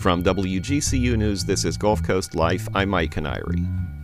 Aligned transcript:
From 0.00 0.22
WGCU 0.22 1.14
News, 1.18 1.44
this 1.44 1.66
is 1.66 1.76
Gulf 1.76 2.02
Coast 2.02 2.34
Life. 2.34 2.66
I'm 2.74 2.88
Mike 2.88 3.14
Kiniry. 3.14 3.99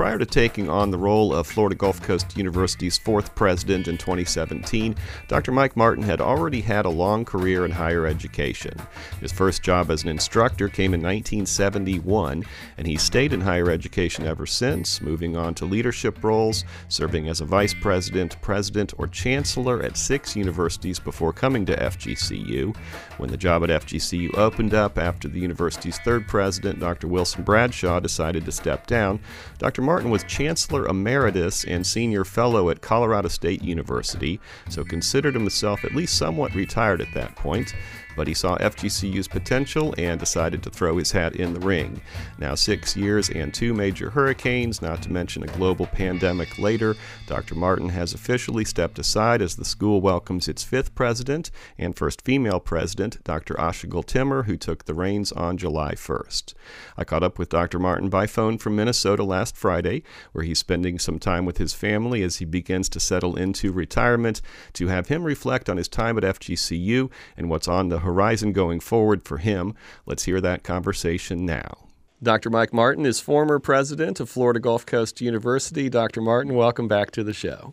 Prior 0.00 0.16
to 0.16 0.24
taking 0.24 0.70
on 0.70 0.90
the 0.90 0.96
role 0.96 1.34
of 1.34 1.46
Florida 1.46 1.76
Gulf 1.76 2.00
Coast 2.00 2.34
University's 2.34 2.96
fourth 2.96 3.34
president 3.34 3.86
in 3.86 3.98
2017, 3.98 4.96
Dr. 5.28 5.52
Mike 5.52 5.76
Martin 5.76 6.02
had 6.02 6.22
already 6.22 6.62
had 6.62 6.86
a 6.86 6.88
long 6.88 7.22
career 7.22 7.66
in 7.66 7.70
higher 7.70 8.06
education. 8.06 8.72
His 9.20 9.30
first 9.30 9.62
job 9.62 9.90
as 9.90 10.02
an 10.02 10.08
instructor 10.08 10.70
came 10.70 10.94
in 10.94 11.02
1971, 11.02 12.46
and 12.78 12.86
he 12.86 12.96
stayed 12.96 13.34
in 13.34 13.42
higher 13.42 13.68
education 13.68 14.24
ever 14.24 14.46
since, 14.46 15.02
moving 15.02 15.36
on 15.36 15.52
to 15.56 15.66
leadership 15.66 16.24
roles, 16.24 16.64
serving 16.88 17.28
as 17.28 17.42
a 17.42 17.44
vice 17.44 17.74
president, 17.74 18.40
president, 18.40 18.94
or 18.96 19.06
chancellor 19.06 19.82
at 19.82 19.98
six 19.98 20.34
universities 20.34 20.98
before 20.98 21.34
coming 21.34 21.66
to 21.66 21.76
FGCU. 21.76 22.74
When 23.18 23.28
the 23.28 23.36
job 23.36 23.64
at 23.64 23.82
FGCU 23.82 24.34
opened 24.38 24.72
up 24.72 24.96
after 24.96 25.28
the 25.28 25.40
university's 25.40 25.98
third 25.98 26.26
president, 26.26 26.80
Dr. 26.80 27.06
Wilson 27.06 27.42
Bradshaw, 27.42 28.00
decided 28.00 28.46
to 28.46 28.52
step 28.52 28.86
down, 28.86 29.20
Dr. 29.58 29.82
Martin 29.90 30.08
was 30.08 30.22
Chancellor 30.22 30.86
Emeritus 30.86 31.64
and 31.64 31.84
Senior 31.84 32.24
Fellow 32.24 32.70
at 32.70 32.80
Colorado 32.80 33.26
State 33.26 33.60
University, 33.60 34.38
so 34.68 34.84
considered 34.84 35.34
himself 35.34 35.84
at 35.84 35.96
least 35.96 36.16
somewhat 36.16 36.54
retired 36.54 37.00
at 37.00 37.12
that 37.12 37.34
point 37.34 37.74
but 38.20 38.28
he 38.28 38.34
saw 38.34 38.54
FGCU's 38.58 39.28
potential 39.28 39.94
and 39.96 40.20
decided 40.20 40.62
to 40.62 40.68
throw 40.68 40.98
his 40.98 41.10
hat 41.10 41.36
in 41.36 41.54
the 41.54 41.60
ring. 41.60 42.02
Now, 42.38 42.54
six 42.54 42.94
years 42.94 43.30
and 43.30 43.54
two 43.54 43.72
major 43.72 44.10
hurricanes, 44.10 44.82
not 44.82 45.00
to 45.04 45.10
mention 45.10 45.42
a 45.42 45.46
global 45.46 45.86
pandemic 45.86 46.58
later, 46.58 46.96
Dr. 47.26 47.54
Martin 47.54 47.88
has 47.88 48.12
officially 48.12 48.66
stepped 48.66 48.98
aside 48.98 49.40
as 49.40 49.56
the 49.56 49.64
school 49.64 50.02
welcomes 50.02 50.48
its 50.48 50.62
fifth 50.62 50.94
president 50.94 51.50
and 51.78 51.96
first 51.96 52.20
female 52.20 52.60
president, 52.60 53.24
Dr. 53.24 53.54
Asha 53.54 54.04
Timur, 54.04 54.42
who 54.42 54.58
took 54.58 54.84
the 54.84 54.92
reins 54.92 55.32
on 55.32 55.56
July 55.56 55.94
1st. 55.94 56.52
I 56.98 57.04
caught 57.04 57.22
up 57.22 57.38
with 57.38 57.48
Dr. 57.48 57.78
Martin 57.78 58.10
by 58.10 58.26
phone 58.26 58.58
from 58.58 58.76
Minnesota 58.76 59.24
last 59.24 59.56
Friday, 59.56 60.02
where 60.32 60.44
he's 60.44 60.58
spending 60.58 60.98
some 60.98 61.18
time 61.18 61.46
with 61.46 61.56
his 61.56 61.72
family 61.72 62.22
as 62.22 62.36
he 62.36 62.44
begins 62.44 62.90
to 62.90 63.00
settle 63.00 63.36
into 63.36 63.72
retirement, 63.72 64.42
to 64.74 64.88
have 64.88 65.08
him 65.08 65.24
reflect 65.24 65.70
on 65.70 65.78
his 65.78 65.88
time 65.88 66.18
at 66.18 66.24
FGCU 66.24 67.10
and 67.34 67.48
what's 67.48 67.66
on 67.66 67.88
the 67.88 68.00
horizon 68.00 68.09
going 68.52 68.80
forward 68.80 69.22
for 69.22 69.38
him. 69.38 69.74
Let's 70.06 70.24
hear 70.24 70.40
that 70.40 70.62
conversation 70.62 71.44
now. 71.44 71.86
Dr. 72.22 72.50
Mike 72.50 72.72
Martin 72.72 73.06
is 73.06 73.18
former 73.18 73.58
president 73.58 74.20
of 74.20 74.28
Florida 74.28 74.60
Gulf 74.60 74.84
Coast 74.84 75.20
University. 75.20 75.88
Dr. 75.88 76.20
Martin, 76.20 76.54
welcome 76.54 76.86
back 76.86 77.10
to 77.12 77.24
the 77.24 77.32
show. 77.32 77.72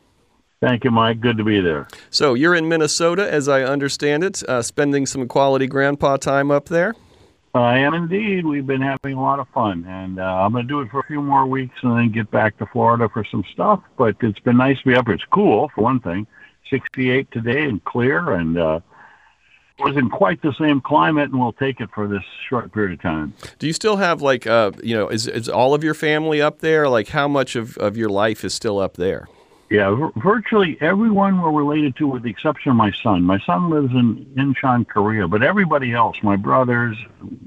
Thank 0.61 0.83
you, 0.85 0.91
Mike. 0.91 1.19
Good 1.19 1.37
to 1.37 1.43
be 1.43 1.59
there. 1.59 1.87
So, 2.09 2.33
you're 2.33 2.55
in 2.55 2.67
Minnesota, 2.67 3.31
as 3.31 3.47
I 3.47 3.63
understand 3.63 4.23
it, 4.23 4.41
uh, 4.49 4.61
spending 4.61 5.05
some 5.05 5.27
quality 5.27 5.67
grandpa 5.67 6.17
time 6.17 6.49
up 6.49 6.69
there? 6.69 6.95
I 7.53 7.79
am 7.79 7.93
indeed. 7.93 8.45
We've 8.45 8.65
been 8.65 8.81
having 8.81 9.13
a 9.13 9.21
lot 9.21 9.39
of 9.39 9.47
fun, 9.49 9.85
and 9.87 10.19
uh, 10.19 10.23
I'm 10.23 10.51
going 10.51 10.65
to 10.65 10.67
do 10.67 10.81
it 10.81 10.89
for 10.89 10.99
a 10.99 11.03
few 11.03 11.21
more 11.21 11.45
weeks 11.45 11.75
and 11.81 11.97
then 11.97 12.11
get 12.11 12.29
back 12.31 12.57
to 12.57 12.65
Florida 12.67 13.09
for 13.09 13.25
some 13.29 13.43
stuff. 13.51 13.81
But 13.97 14.15
it's 14.21 14.39
been 14.39 14.57
nice 14.57 14.77
to 14.79 14.85
be 14.87 14.95
up. 14.95 15.07
Here. 15.07 15.15
It's 15.15 15.23
cool, 15.31 15.69
for 15.75 15.83
one 15.83 15.99
thing. 15.99 16.27
68 16.69 17.31
today 17.31 17.63
and 17.63 17.83
clear, 17.83 18.33
and 18.33 18.57
uh, 18.57 18.79
wasn't 19.79 20.11
quite 20.11 20.41
the 20.41 20.53
same 20.53 20.81
climate, 20.81 21.29
and 21.29 21.39
we'll 21.39 21.53
take 21.53 21.79
it 21.79 21.89
for 21.93 22.07
this 22.07 22.23
short 22.49 22.71
period 22.71 22.93
of 22.93 23.01
time. 23.01 23.33
Do 23.59 23.67
you 23.67 23.73
still 23.73 23.97
have 23.97 24.21
like 24.21 24.47
uh, 24.47 24.71
you 24.83 24.95
know 24.95 25.09
is 25.09 25.27
is 25.27 25.47
all 25.47 25.73
of 25.73 25.83
your 25.83 25.93
family 25.93 26.41
up 26.41 26.59
there? 26.59 26.89
Like 26.89 27.09
how 27.09 27.27
much 27.27 27.55
of 27.55 27.77
of 27.77 27.97
your 27.97 28.09
life 28.09 28.43
is 28.43 28.53
still 28.53 28.79
up 28.79 28.95
there? 28.95 29.27
Yeah, 29.69 29.93
v- 29.93 30.19
virtually 30.21 30.77
everyone 30.79 31.41
we're 31.41 31.51
related 31.51 31.97
to, 31.97 32.07
with 32.07 32.23
the 32.23 32.29
exception 32.29 32.71
of 32.71 32.77
my 32.77 32.91
son. 32.91 33.23
My 33.23 33.39
son 33.39 33.69
lives 33.69 33.93
in 33.93 34.25
Incheon, 34.37 34.87
Korea, 34.87 35.27
but 35.27 35.43
everybody 35.43 35.93
else, 35.93 36.17
my 36.23 36.37
brothers, 36.37 36.97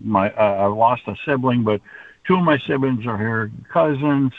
my 0.03 0.31
uh, 0.33 0.43
I 0.43 0.67
lost 0.67 1.03
a 1.07 1.17
sibling, 1.25 1.65
but 1.65 1.81
two 2.27 2.37
of 2.37 2.45
my 2.45 2.59
siblings 2.59 3.07
are 3.07 3.17
here, 3.17 3.51
cousins, 3.73 4.33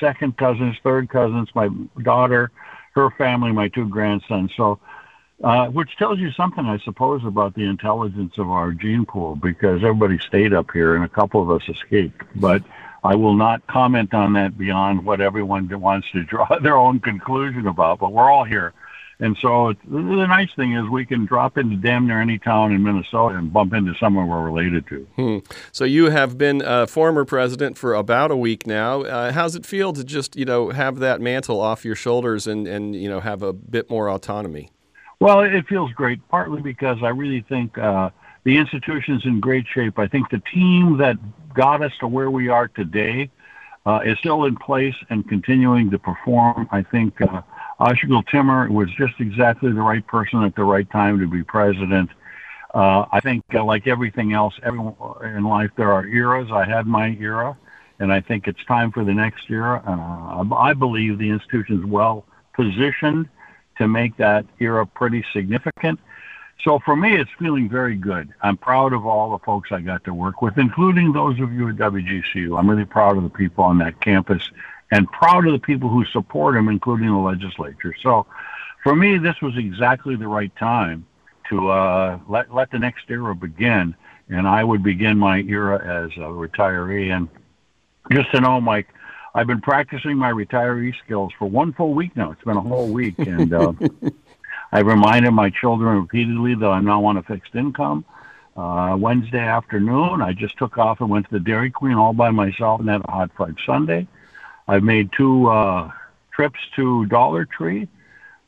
second 0.00 0.38
cousins, 0.38 0.76
third 0.82 1.08
cousins, 1.10 1.50
my 1.54 1.68
daughter, 2.02 2.50
her 2.94 3.10
family, 3.10 3.52
my 3.52 3.68
two 3.68 3.86
grandsons. 3.88 4.52
So 4.56 4.80
uh, 5.42 5.68
which 5.68 5.96
tells 5.96 6.18
you 6.18 6.32
something, 6.32 6.66
I 6.66 6.78
suppose, 6.78 7.24
about 7.24 7.54
the 7.54 7.64
intelligence 7.64 8.38
of 8.38 8.50
our 8.50 8.72
gene 8.72 9.06
pool, 9.06 9.36
because 9.36 9.84
everybody 9.84 10.18
stayed 10.18 10.52
up 10.52 10.70
here 10.72 10.96
and 10.96 11.04
a 11.04 11.08
couple 11.08 11.42
of 11.42 11.50
us 11.50 11.68
escaped. 11.68 12.22
But 12.34 12.62
I 13.04 13.14
will 13.14 13.34
not 13.34 13.66
comment 13.68 14.14
on 14.14 14.32
that 14.32 14.58
beyond 14.58 15.04
what 15.04 15.20
everyone 15.20 15.68
wants 15.80 16.10
to 16.12 16.24
draw 16.24 16.58
their 16.62 16.76
own 16.76 17.00
conclusion 17.00 17.66
about. 17.66 18.00
But 18.00 18.12
we're 18.12 18.30
all 18.30 18.44
here. 18.44 18.74
And 19.20 19.36
so 19.38 19.74
the 19.84 20.26
nice 20.26 20.52
thing 20.54 20.74
is 20.74 20.88
we 20.88 21.04
can 21.04 21.26
drop 21.26 21.58
into 21.58 21.74
damn 21.74 22.06
near 22.06 22.20
any 22.20 22.38
town 22.38 22.72
in 22.72 22.84
Minnesota 22.84 23.36
and 23.36 23.52
bump 23.52 23.74
into 23.74 23.92
someone 23.98 24.28
we're 24.28 24.44
related 24.44 24.86
to. 24.88 25.06
Hmm. 25.16 25.38
So 25.72 25.84
you 25.84 26.10
have 26.10 26.38
been 26.38 26.62
a 26.64 26.86
former 26.86 27.24
president 27.24 27.76
for 27.76 27.94
about 27.94 28.30
a 28.30 28.36
week 28.36 28.64
now. 28.64 29.02
Uh, 29.02 29.32
how's 29.32 29.56
it 29.56 29.66
feel 29.66 29.92
to 29.92 30.04
just 30.04 30.36
you 30.36 30.44
know 30.44 30.70
have 30.70 31.00
that 31.00 31.20
mantle 31.20 31.60
off 31.60 31.84
your 31.84 31.96
shoulders 31.96 32.46
and 32.46 32.68
and 32.68 32.94
you 32.94 33.08
know 33.08 33.18
have 33.18 33.42
a 33.42 33.52
bit 33.52 33.90
more 33.90 34.08
autonomy? 34.08 34.70
Well, 35.20 35.40
it 35.40 35.66
feels 35.66 35.92
great, 35.92 36.26
partly 36.28 36.62
because 36.62 36.98
I 37.02 37.08
really 37.08 37.44
think 37.48 37.76
uh, 37.76 38.10
the 38.44 38.56
institution's 38.56 39.24
in 39.24 39.40
great 39.40 39.66
shape. 39.66 39.98
I 39.98 40.06
think 40.06 40.30
the 40.30 40.40
team 40.54 40.96
that 40.98 41.16
got 41.54 41.82
us 41.82 41.92
to 41.98 42.06
where 42.06 42.30
we 42.30 42.48
are 42.48 42.68
today 42.68 43.28
uh, 43.84 44.00
is 44.04 44.16
still 44.20 44.44
in 44.44 44.54
place 44.56 44.94
and 45.10 45.28
continuing 45.28 45.90
to 45.90 45.98
perform. 45.98 46.68
I 46.70 46.82
think 46.82 47.20
uh, 47.20 47.42
Timur 48.30 48.70
was 48.70 48.90
just 48.96 49.14
exactly 49.18 49.72
the 49.72 49.82
right 49.82 50.06
person 50.06 50.44
at 50.44 50.54
the 50.54 50.62
right 50.62 50.88
time 50.90 51.18
to 51.18 51.26
be 51.26 51.42
president. 51.42 52.10
Uh, 52.72 53.06
I 53.10 53.18
think, 53.18 53.42
uh, 53.54 53.64
like 53.64 53.88
everything 53.88 54.34
else 54.34 54.54
everyone, 54.62 54.94
in 55.24 55.42
life, 55.42 55.70
there 55.76 55.90
are 55.90 56.06
eras. 56.06 56.48
I 56.52 56.64
had 56.64 56.86
my 56.86 57.16
era, 57.18 57.58
and 57.98 58.12
I 58.12 58.20
think 58.20 58.46
it's 58.46 58.64
time 58.66 58.92
for 58.92 59.04
the 59.04 59.14
next 59.14 59.50
era. 59.50 59.82
Uh, 59.84 60.54
I 60.54 60.74
believe 60.74 61.18
the 61.18 61.30
institution's 61.30 61.84
well 61.86 62.24
positioned 62.54 63.28
to 63.78 63.88
make 63.88 64.16
that 64.16 64.44
era 64.60 64.86
pretty 64.86 65.24
significant. 65.32 65.98
So 66.64 66.80
for 66.84 66.96
me, 66.96 67.16
it's 67.16 67.30
feeling 67.38 67.68
very 67.68 67.94
good. 67.94 68.32
I'm 68.42 68.56
proud 68.56 68.92
of 68.92 69.06
all 69.06 69.30
the 69.30 69.38
folks 69.44 69.70
I 69.70 69.80
got 69.80 70.04
to 70.04 70.14
work 70.14 70.42
with, 70.42 70.58
including 70.58 71.12
those 71.12 71.38
of 71.40 71.52
you 71.52 71.68
at 71.68 71.76
WGCU. 71.76 72.58
I'm 72.58 72.68
really 72.68 72.84
proud 72.84 73.16
of 73.16 73.22
the 73.22 73.30
people 73.30 73.64
on 73.64 73.78
that 73.78 74.00
campus 74.00 74.42
and 74.90 75.10
proud 75.12 75.46
of 75.46 75.52
the 75.52 75.58
people 75.58 75.88
who 75.88 76.04
support 76.06 76.54
them, 76.54 76.68
including 76.68 77.08
the 77.08 77.16
legislature. 77.16 77.94
So 78.02 78.26
for 78.82 78.96
me, 78.96 79.18
this 79.18 79.40
was 79.40 79.56
exactly 79.56 80.16
the 80.16 80.26
right 80.26 80.54
time 80.56 81.06
to 81.50 81.68
uh, 81.68 82.18
let, 82.28 82.52
let 82.52 82.70
the 82.70 82.78
next 82.78 83.04
era 83.08 83.34
begin. 83.34 83.94
And 84.28 84.46
I 84.46 84.64
would 84.64 84.82
begin 84.82 85.18
my 85.18 85.40
era 85.42 85.78
as 85.78 86.10
a 86.16 86.26
retiree. 86.26 87.14
And 87.14 87.28
just 88.10 88.30
to 88.32 88.40
know, 88.40 88.60
Mike, 88.60 88.88
I've 89.34 89.46
been 89.46 89.60
practicing 89.60 90.16
my 90.16 90.32
retiree 90.32 90.94
skills 91.04 91.32
for 91.38 91.48
one 91.48 91.72
full 91.72 91.94
week 91.94 92.16
now. 92.16 92.32
It's 92.32 92.42
been 92.42 92.56
a 92.56 92.60
whole 92.60 92.88
week, 92.88 93.18
and 93.18 93.52
uh, 93.52 93.72
I've 94.72 94.86
reminded 94.86 95.32
my 95.32 95.50
children 95.50 96.00
repeatedly 96.00 96.54
that 96.54 96.66
I'm 96.66 96.84
now 96.84 97.04
on 97.04 97.16
a 97.16 97.22
fixed 97.22 97.54
income. 97.54 98.04
Uh, 98.56 98.96
Wednesday 98.98 99.38
afternoon, 99.38 100.20
I 100.20 100.32
just 100.32 100.58
took 100.58 100.78
off 100.78 101.00
and 101.00 101.08
went 101.08 101.26
to 101.26 101.32
the 101.32 101.40
Dairy 101.40 101.70
Queen 101.70 101.94
all 101.94 102.12
by 102.12 102.30
myself 102.30 102.80
and 102.80 102.88
had 102.88 103.02
a 103.04 103.10
hot 103.10 103.30
fudge 103.36 103.58
sundae. 103.64 104.06
I've 104.66 104.82
made 104.82 105.10
two 105.16 105.48
uh, 105.48 105.90
trips 106.32 106.58
to 106.76 107.06
Dollar 107.06 107.44
Tree. 107.44 107.88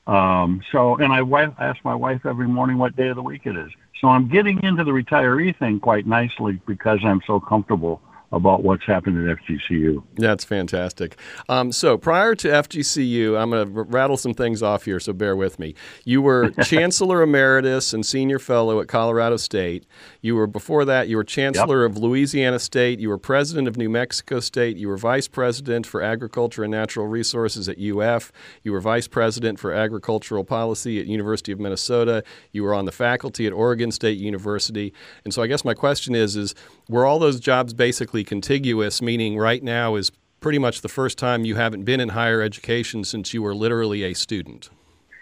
Um, 0.07 0.63
so, 0.73 0.97
and 0.97 1.13
I 1.13 1.23
wife, 1.23 1.53
ask 1.59 1.79
my 1.85 1.95
wife 1.95 2.27
every 2.27 2.49
morning 2.49 2.79
what 2.79 2.97
day 2.97 3.09
of 3.09 3.17
the 3.17 3.23
week 3.23 3.43
it 3.45 3.57
is. 3.57 3.71
So 4.01 4.09
I'm 4.09 4.29
getting 4.29 4.63
into 4.65 4.83
the 4.83 4.91
retiree 4.91 5.57
thing 5.57 5.79
quite 5.79 6.07
nicely 6.07 6.61
because 6.67 6.99
I'm 7.05 7.21
so 7.27 7.39
comfortable 7.39 8.01
about 8.33 8.63
what's 8.63 8.85
happened 8.85 9.29
at 9.29 9.39
FGCU. 9.39 10.03
That's 10.17 10.45
fantastic. 10.45 11.17
Um, 11.49 11.73
so 11.73 11.99
prior 11.99 12.37
to 12.37 12.49
FGCU, 12.49 13.37
I'm 13.37 13.51
going 13.51 13.67
to 13.67 13.83
rattle 13.83 14.17
some 14.17 14.35
things 14.35 14.63
off 14.63 14.85
here, 14.85 15.01
so 15.01 15.13
bear 15.13 15.35
with 15.35 15.59
me. 15.59 15.75
You 16.05 16.23
were 16.23 16.51
Chancellor 16.63 17.23
Emeritus 17.23 17.93
and 17.93 18.07
Senior 18.07 18.39
Fellow 18.39 18.81
at 18.81 18.87
Colorado 18.87 19.37
State. 19.37 19.85
You 20.21 20.37
were 20.37 20.47
before 20.47 20.85
that, 20.85 21.09
you 21.09 21.17
were 21.17 21.25
Chancellor 21.25 21.83
yep. 21.83 21.91
of 21.91 21.99
Louisiana 21.99 22.61
State. 22.61 23.01
You 23.01 23.09
were 23.09 23.19
President 23.19 23.67
of 23.67 23.77
New 23.77 23.89
Mexico 23.89 24.39
State. 24.39 24.77
You 24.77 24.89
were 24.89 24.97
Vice 24.97 25.27
President 25.27 25.85
for 25.87 26.01
Agriculture 26.01 26.63
and 26.63 26.71
Natural 26.71 27.09
Resources 27.09 27.69
at 27.69 27.79
UF. 27.81 28.31
You 28.63 28.73
were 28.73 28.81
Vice 28.81 29.09
President 29.09 29.59
for 29.59 29.73
Agricultural 29.73 30.45
Policy 30.45 31.01
at 31.01 31.07
University 31.07 31.51
of 31.51 31.59
Minnesota. 31.59 32.23
You 32.53 32.63
were 32.63 32.75
on 32.75 32.85
the 32.85 32.93
faculty 32.93 33.47
at 33.49 33.53
Oregon 33.53 33.91
State 33.91 34.19
University. 34.19 34.93
And 35.25 35.35
so 35.35 35.43
I 35.43 35.49
guess 35.49 35.65
my 35.65 35.75
question 35.75 36.15
is, 36.15 36.37
is 36.37 36.55
were 36.89 37.05
all 37.05 37.19
those 37.19 37.41
jobs 37.41 37.73
basically 37.73 38.20
contiguous, 38.25 39.01
meaning 39.03 39.37
right 39.37 39.63
now 39.63 39.97
is 39.97 40.11
pretty 40.41 40.59
much 40.59 40.81
the 40.81 40.89
first 40.89 41.19
time 41.19 41.45
you 41.45 41.57
haven't 41.57 41.85
been 41.85 42.01
in 42.01 42.11
higher 42.11 42.41
education 42.41 43.05
since 43.05 43.35
you 43.35 43.43
were 43.43 43.55
literally 43.55 44.03
a 44.03 44.15
student. 44.15 44.71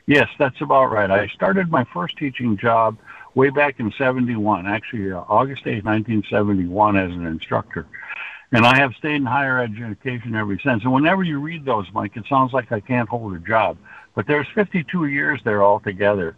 Yes, 0.06 0.28
that's 0.38 0.60
about 0.60 0.86
right. 0.86 1.10
I 1.10 1.26
started 1.28 1.70
my 1.70 1.84
first 1.92 2.16
teaching 2.16 2.56
job 2.56 2.96
way 3.34 3.50
back 3.50 3.78
in 3.78 3.92
71, 3.98 4.66
actually 4.66 5.12
uh, 5.12 5.20
August 5.28 5.62
8, 5.66 5.84
1971 5.84 6.96
as 6.96 7.10
an 7.10 7.26
instructor. 7.26 7.86
And 8.50 8.64
I 8.64 8.78
have 8.78 8.94
stayed 8.94 9.16
in 9.16 9.26
higher 9.26 9.58
education 9.58 10.34
ever 10.34 10.58
since. 10.64 10.82
And 10.82 10.92
whenever 10.92 11.22
you 11.22 11.38
read 11.38 11.66
those, 11.66 11.86
Mike, 11.92 12.16
it 12.16 12.24
sounds 12.28 12.54
like 12.54 12.72
I 12.72 12.80
can't 12.80 13.08
hold 13.08 13.34
a 13.34 13.38
job. 13.38 13.76
But 14.14 14.26
there's 14.26 14.46
52 14.54 15.06
years 15.06 15.40
there 15.44 15.62
altogether. 15.62 16.34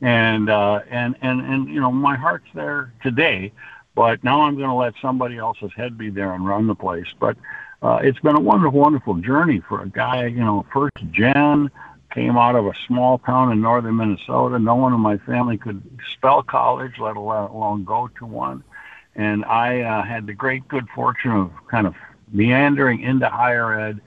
and 0.00 0.50
uh, 0.50 0.80
and 0.90 1.16
and 1.22 1.40
and 1.40 1.68
you 1.68 1.80
know 1.80 1.90
my 1.90 2.16
heart's 2.16 2.48
there 2.54 2.92
today, 3.02 3.52
but 3.94 4.22
now 4.24 4.42
I'm 4.42 4.56
going 4.56 4.68
to 4.68 4.74
let 4.74 4.94
somebody 5.00 5.38
else's 5.38 5.70
head 5.76 5.96
be 5.96 6.10
there 6.10 6.32
and 6.32 6.46
run 6.46 6.66
the 6.66 6.74
place. 6.74 7.06
But 7.18 7.36
uh, 7.82 8.00
it's 8.02 8.18
been 8.20 8.36
a 8.36 8.40
wonderful, 8.40 8.80
wonderful 8.80 9.14
journey 9.14 9.60
for 9.68 9.82
a 9.82 9.88
guy, 9.88 10.26
you 10.26 10.44
know, 10.44 10.66
first 10.72 10.96
gen, 11.10 11.70
came 12.12 12.36
out 12.36 12.54
of 12.54 12.66
a 12.66 12.72
small 12.86 13.18
town 13.18 13.52
in 13.52 13.60
northern 13.60 13.96
Minnesota. 13.96 14.58
No 14.58 14.74
one 14.76 14.94
in 14.94 15.00
my 15.00 15.18
family 15.18 15.58
could 15.58 15.82
spell 16.12 16.42
college, 16.42 16.98
let 16.98 17.16
alone 17.16 17.84
go 17.84 18.08
to 18.18 18.24
one. 18.24 18.64
And 19.16 19.44
I 19.44 19.82
uh, 19.82 20.02
had 20.02 20.26
the 20.26 20.32
great 20.32 20.66
good 20.68 20.88
fortune 20.94 21.32
of 21.32 21.52
kind 21.68 21.86
of 21.86 21.94
meandering 22.32 23.00
into 23.00 23.28
higher 23.28 23.78
ed. 23.78 24.00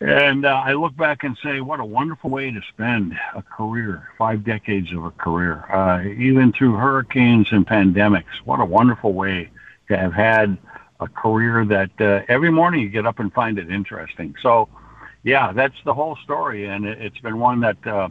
And 0.00 0.44
uh, 0.44 0.50
I 0.50 0.74
look 0.74 0.94
back 0.96 1.24
and 1.24 1.38
say, 1.42 1.60
what 1.60 1.80
a 1.80 1.84
wonderful 1.84 2.28
way 2.28 2.50
to 2.50 2.60
spend 2.68 3.18
a 3.34 3.42
career, 3.42 4.10
five 4.18 4.44
decades 4.44 4.92
of 4.92 5.04
a 5.04 5.10
career, 5.10 5.64
uh, 5.72 6.02
even 6.04 6.52
through 6.52 6.74
hurricanes 6.74 7.50
and 7.50 7.66
pandemics. 7.66 8.42
What 8.44 8.60
a 8.60 8.64
wonderful 8.64 9.14
way 9.14 9.50
to 9.88 9.96
have 9.96 10.12
had 10.12 10.58
a 11.00 11.08
career 11.08 11.64
that 11.64 11.90
uh, 12.00 12.24
every 12.28 12.50
morning 12.50 12.82
you 12.82 12.90
get 12.90 13.06
up 13.06 13.20
and 13.20 13.32
find 13.32 13.58
it 13.58 13.70
interesting. 13.70 14.34
So, 14.42 14.68
yeah, 15.22 15.52
that's 15.52 15.76
the 15.84 15.94
whole 15.94 16.16
story, 16.16 16.66
and 16.66 16.84
it, 16.84 16.98
has 17.00 17.22
been 17.22 17.38
one 17.38 17.60
that 17.60 17.86
uh, 17.86 18.08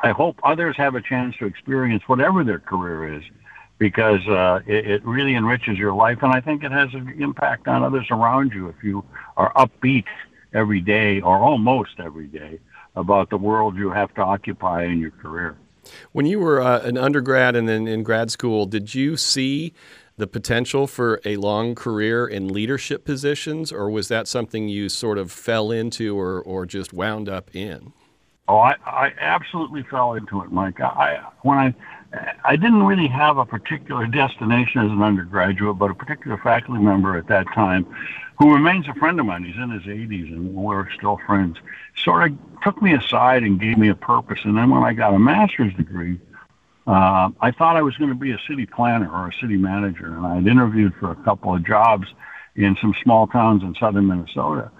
I 0.00 0.10
hope 0.10 0.38
others 0.44 0.76
have 0.76 0.94
a 0.94 1.02
chance 1.02 1.36
to 1.38 1.46
experience, 1.46 2.04
whatever 2.06 2.44
their 2.44 2.60
career 2.60 3.16
is, 3.16 3.24
because 3.78 4.26
uh, 4.28 4.60
it, 4.66 4.86
it, 4.86 5.04
really 5.04 5.34
enriches 5.34 5.76
your 5.76 5.92
life, 5.92 6.18
and 6.22 6.32
I 6.32 6.40
think 6.40 6.62
it 6.62 6.72
has 6.72 6.94
an 6.94 7.14
impact 7.20 7.66
on 7.66 7.82
others 7.82 8.06
around 8.10 8.52
you 8.52 8.68
if 8.68 8.76
you 8.82 9.04
are 9.36 9.52
upbeat 9.54 10.04
every 10.54 10.80
day 10.80 11.20
or 11.20 11.36
almost 11.38 11.92
every 11.98 12.26
day 12.26 12.58
about 12.96 13.30
the 13.30 13.36
world 13.36 13.76
you 13.76 13.90
have 13.90 14.12
to 14.14 14.22
occupy 14.22 14.84
in 14.84 14.98
your 14.98 15.12
career. 15.12 15.56
When 16.12 16.26
you 16.26 16.38
were 16.38 16.60
uh, 16.60 16.80
an 16.80 16.98
undergrad 16.98 17.56
and 17.56 17.68
then 17.68 17.86
in 17.86 18.02
grad 18.02 18.30
school, 18.30 18.66
did 18.66 18.94
you 18.94 19.16
see 19.16 19.72
the 20.16 20.26
potential 20.26 20.86
for 20.86 21.20
a 21.24 21.36
long 21.36 21.74
career 21.74 22.26
in 22.26 22.48
leadership 22.48 23.04
positions, 23.04 23.72
or 23.72 23.88
was 23.90 24.08
that 24.08 24.28
something 24.28 24.68
you 24.68 24.88
sort 24.88 25.16
of 25.16 25.32
fell 25.32 25.70
into 25.70 26.18
or, 26.18 26.40
or 26.42 26.66
just 26.66 26.92
wound 26.92 27.28
up 27.28 27.54
in? 27.54 27.92
Oh, 28.46 28.58
I, 28.58 28.74
I 28.84 29.12
absolutely 29.18 29.84
fell 29.84 30.14
into 30.14 30.42
it, 30.42 30.52
Mike. 30.52 30.80
I 30.80 31.22
when 31.42 31.56
I 31.56 31.74
I 32.44 32.56
didn't 32.56 32.82
really 32.82 33.06
have 33.06 33.38
a 33.38 33.46
particular 33.46 34.06
destination 34.06 34.80
as 34.84 34.90
an 34.90 35.02
undergraduate, 35.02 35.78
but 35.78 35.90
a 35.90 35.94
particular 35.94 36.36
faculty 36.38 36.82
member 36.82 37.16
at 37.16 37.28
that 37.28 37.46
time, 37.54 37.86
who 38.40 38.54
remains 38.54 38.88
a 38.88 38.94
friend 38.94 39.20
of 39.20 39.26
mine. 39.26 39.44
He's 39.44 39.56
in 39.56 39.68
his 39.68 39.82
80s, 39.82 40.32
and 40.32 40.54
we're 40.54 40.90
still 40.92 41.20
friends. 41.26 41.58
Sort 41.94 42.32
of 42.32 42.38
took 42.64 42.80
me 42.80 42.94
aside 42.94 43.42
and 43.42 43.60
gave 43.60 43.76
me 43.76 43.90
a 43.90 43.94
purpose. 43.94 44.40
And 44.44 44.56
then 44.56 44.70
when 44.70 44.82
I 44.82 44.94
got 44.94 45.12
a 45.12 45.18
master's 45.18 45.74
degree, 45.74 46.18
uh, 46.86 47.28
I 47.38 47.50
thought 47.50 47.76
I 47.76 47.82
was 47.82 47.94
going 47.98 48.08
to 48.08 48.16
be 48.16 48.32
a 48.32 48.38
city 48.48 48.64
planner 48.64 49.10
or 49.12 49.28
a 49.28 49.32
city 49.34 49.58
manager, 49.58 50.06
and 50.06 50.26
I 50.26 50.36
had 50.36 50.46
interviewed 50.46 50.94
for 50.94 51.10
a 51.10 51.16
couple 51.16 51.54
of 51.54 51.66
jobs 51.66 52.08
in 52.56 52.78
some 52.80 52.94
small 53.02 53.26
towns 53.26 53.62
in 53.62 53.74
southern 53.74 54.08
Minnesota. 54.08 54.70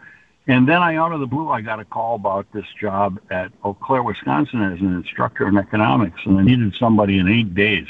And 0.47 0.67
then 0.67 0.79
I, 0.79 0.97
out 0.97 1.13
of 1.13 1.21
the 1.21 1.27
blue, 1.27 1.51
I 1.51 1.61
got 1.61 1.81
a 1.81 1.85
call 1.85 2.15
about 2.15 2.51
this 2.55 2.65
job 2.81 3.21
at 3.31 3.53
Eau 3.63 3.75
Claire, 3.75 4.03
Wisconsin, 4.03 4.63
as 4.63 4.81
an 4.81 4.97
instructor 4.97 5.47
in 5.47 5.59
economics, 5.59 6.21
and 6.25 6.39
I 6.39 6.43
needed 6.43 6.75
somebody 6.77 7.19
in 7.19 7.29
eight 7.29 7.55
days. 7.55 7.89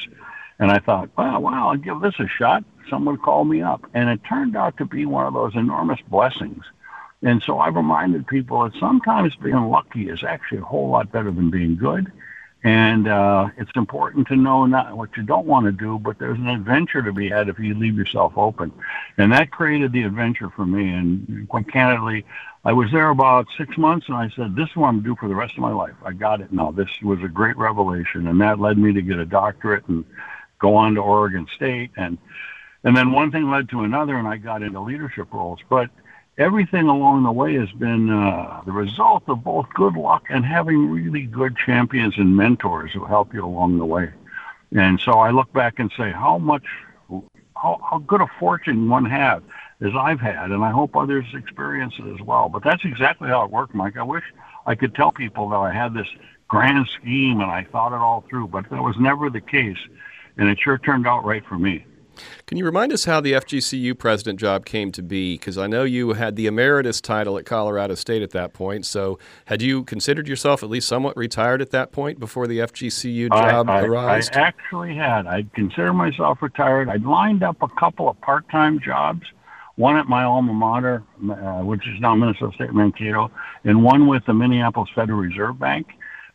And 0.60 0.70
I 0.70 0.78
thought, 0.78 1.08
well, 1.16 1.40
well, 1.40 1.54
I'll 1.54 1.76
give 1.76 2.00
this 2.00 2.14
a 2.20 2.28
shot. 2.28 2.64
Someone 2.90 3.16
called 3.16 3.48
me 3.48 3.62
up, 3.62 3.84
and 3.94 4.10
it 4.10 4.20
turned 4.28 4.56
out 4.56 4.76
to 4.76 4.84
be 4.84 5.06
one 5.06 5.26
of 5.26 5.32
those 5.32 5.56
enormous 5.56 6.00
blessings. 6.08 6.62
And 7.22 7.42
so 7.42 7.58
I've 7.58 7.76
reminded 7.76 8.26
people 8.26 8.62
that 8.62 8.78
sometimes 8.78 9.34
being 9.36 9.70
lucky 9.70 10.08
is 10.10 10.22
actually 10.22 10.58
a 10.58 10.64
whole 10.64 10.90
lot 10.90 11.10
better 11.10 11.30
than 11.30 11.50
being 11.50 11.76
good. 11.76 12.12
And 12.62 13.08
uh, 13.08 13.48
it's 13.56 13.70
important 13.74 14.28
to 14.28 14.36
know 14.36 14.66
not 14.66 14.94
what 14.94 15.16
you 15.16 15.22
don't 15.22 15.46
want 15.46 15.64
to 15.64 15.72
do, 15.72 15.98
but 15.98 16.18
there's 16.18 16.38
an 16.38 16.48
adventure 16.48 17.00
to 17.00 17.12
be 17.12 17.30
had 17.30 17.48
if 17.48 17.58
you 17.58 17.74
leave 17.74 17.96
yourself 17.96 18.34
open. 18.36 18.70
And 19.16 19.32
that 19.32 19.50
created 19.50 19.92
the 19.92 20.02
adventure 20.02 20.50
for 20.50 20.66
me. 20.66 20.90
And 20.90 21.48
quite 21.48 21.72
candidly, 21.72 22.26
I 22.64 22.74
was 22.74 22.90
there 22.92 23.08
about 23.08 23.46
six 23.56 23.78
months 23.78 24.08
and 24.08 24.16
I 24.16 24.28
said, 24.36 24.56
This 24.56 24.68
is 24.68 24.76
what 24.76 24.88
I'm 24.88 24.96
going 24.96 25.04
to 25.04 25.10
do 25.10 25.16
for 25.18 25.28
the 25.30 25.34
rest 25.34 25.54
of 25.54 25.60
my 25.60 25.72
life. 25.72 25.94
I 26.04 26.12
got 26.12 26.42
it 26.42 26.52
now. 26.52 26.70
This 26.70 26.90
was 27.02 27.22
a 27.22 27.28
great 27.28 27.56
revelation. 27.56 28.26
And 28.26 28.38
that 28.42 28.60
led 28.60 28.76
me 28.76 28.92
to 28.92 29.00
get 29.00 29.18
a 29.18 29.24
doctorate 29.24 29.88
and 29.88 30.04
go 30.60 30.76
on 30.76 30.94
to 30.94 31.00
Oregon 31.00 31.46
State. 31.54 31.90
And, 31.96 32.18
and 32.84 32.96
then 32.96 33.12
one 33.12 33.30
thing 33.30 33.50
led 33.50 33.68
to 33.70 33.82
another, 33.82 34.16
and 34.16 34.28
I 34.28 34.36
got 34.36 34.62
into 34.62 34.80
leadership 34.80 35.32
roles. 35.32 35.60
But 35.68 35.90
everything 36.38 36.86
along 36.86 37.24
the 37.24 37.32
way 37.32 37.54
has 37.54 37.70
been 37.72 38.10
uh, 38.10 38.62
the 38.64 38.72
result 38.72 39.24
of 39.26 39.44
both 39.44 39.66
good 39.74 39.94
luck 39.94 40.24
and 40.30 40.44
having 40.44 40.90
really 40.90 41.22
good 41.22 41.56
champions 41.56 42.14
and 42.16 42.36
mentors 42.36 42.92
who 42.92 43.04
help 43.04 43.34
you 43.34 43.44
along 43.44 43.78
the 43.78 43.86
way. 43.86 44.10
And 44.72 45.00
so 45.00 45.12
I 45.12 45.30
look 45.30 45.52
back 45.52 45.78
and 45.78 45.90
say, 45.96 46.12
how 46.12 46.38
much, 46.38 46.64
how, 47.56 47.80
how 47.90 47.98
good 48.06 48.20
a 48.20 48.28
fortune 48.38 48.88
one 48.88 49.04
has 49.06 49.42
as 49.80 49.92
I've 49.98 50.20
had, 50.20 50.50
and 50.50 50.62
I 50.62 50.70
hope 50.70 50.94
others 50.94 51.24
experience 51.34 51.94
it 51.98 52.06
as 52.14 52.20
well. 52.20 52.48
But 52.48 52.62
that's 52.62 52.84
exactly 52.84 53.28
how 53.28 53.44
it 53.44 53.50
worked, 53.50 53.74
Mike. 53.74 53.96
I 53.96 54.02
wish 54.02 54.24
I 54.66 54.74
could 54.74 54.94
tell 54.94 55.10
people 55.10 55.48
that 55.50 55.56
I 55.56 55.72
had 55.72 55.94
this 55.94 56.06
grand 56.48 56.86
scheme 56.88 57.40
and 57.40 57.50
I 57.50 57.64
thought 57.64 57.92
it 57.92 58.00
all 58.00 58.24
through, 58.28 58.48
but 58.48 58.68
that 58.70 58.82
was 58.82 58.96
never 58.98 59.30
the 59.30 59.40
case. 59.40 59.78
And 60.36 60.48
it 60.48 60.58
sure 60.62 60.78
turned 60.78 61.06
out 61.06 61.24
right 61.24 61.44
for 61.46 61.58
me. 61.58 61.84
Can 62.46 62.58
you 62.58 62.64
remind 62.64 62.92
us 62.92 63.04
how 63.04 63.20
the 63.20 63.32
FGCU 63.32 63.96
president 63.98 64.38
job 64.40 64.64
came 64.64 64.92
to 64.92 65.02
be? 65.02 65.34
Because 65.34 65.56
I 65.58 65.66
know 65.66 65.84
you 65.84 66.12
had 66.14 66.36
the 66.36 66.46
emeritus 66.46 67.00
title 67.00 67.38
at 67.38 67.46
Colorado 67.46 67.94
State 67.94 68.22
at 68.22 68.30
that 68.30 68.52
point. 68.52 68.86
So, 68.86 69.18
had 69.46 69.62
you 69.62 69.84
considered 69.84 70.28
yourself 70.28 70.62
at 70.62 70.68
least 70.68 70.88
somewhat 70.88 71.16
retired 71.16 71.62
at 71.62 71.70
that 71.70 71.92
point 71.92 72.18
before 72.18 72.46
the 72.46 72.58
FGCU 72.58 73.28
job 73.30 73.70
I, 73.70 73.80
I, 73.80 73.82
arose? 73.82 74.30
I 74.30 74.40
actually 74.40 74.96
had. 74.96 75.26
I 75.26 75.44
considered 75.54 75.94
myself 75.94 76.42
retired. 76.42 76.88
I'd 76.88 77.04
lined 77.04 77.42
up 77.42 77.62
a 77.62 77.68
couple 77.68 78.08
of 78.08 78.20
part-time 78.20 78.80
jobs, 78.80 79.22
one 79.76 79.96
at 79.96 80.06
my 80.06 80.24
alma 80.24 80.52
mater, 80.52 81.02
uh, 81.30 81.62
which 81.62 81.86
is 81.86 82.00
now 82.00 82.14
Minnesota 82.14 82.52
State 82.54 82.74
Mankato, 82.74 83.30
and 83.64 83.82
one 83.82 84.06
with 84.06 84.24
the 84.26 84.34
Minneapolis 84.34 84.90
Federal 84.94 85.18
Reserve 85.18 85.58
Bank. 85.58 85.88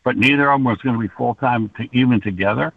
But 0.04 0.18
neither 0.18 0.52
of 0.52 0.60
them 0.60 0.66
was 0.66 0.78
going 0.80 0.96
to 0.96 1.02
be 1.02 1.12
full-time 1.18 1.72
to, 1.78 1.88
even 1.92 2.22
together. 2.22 2.74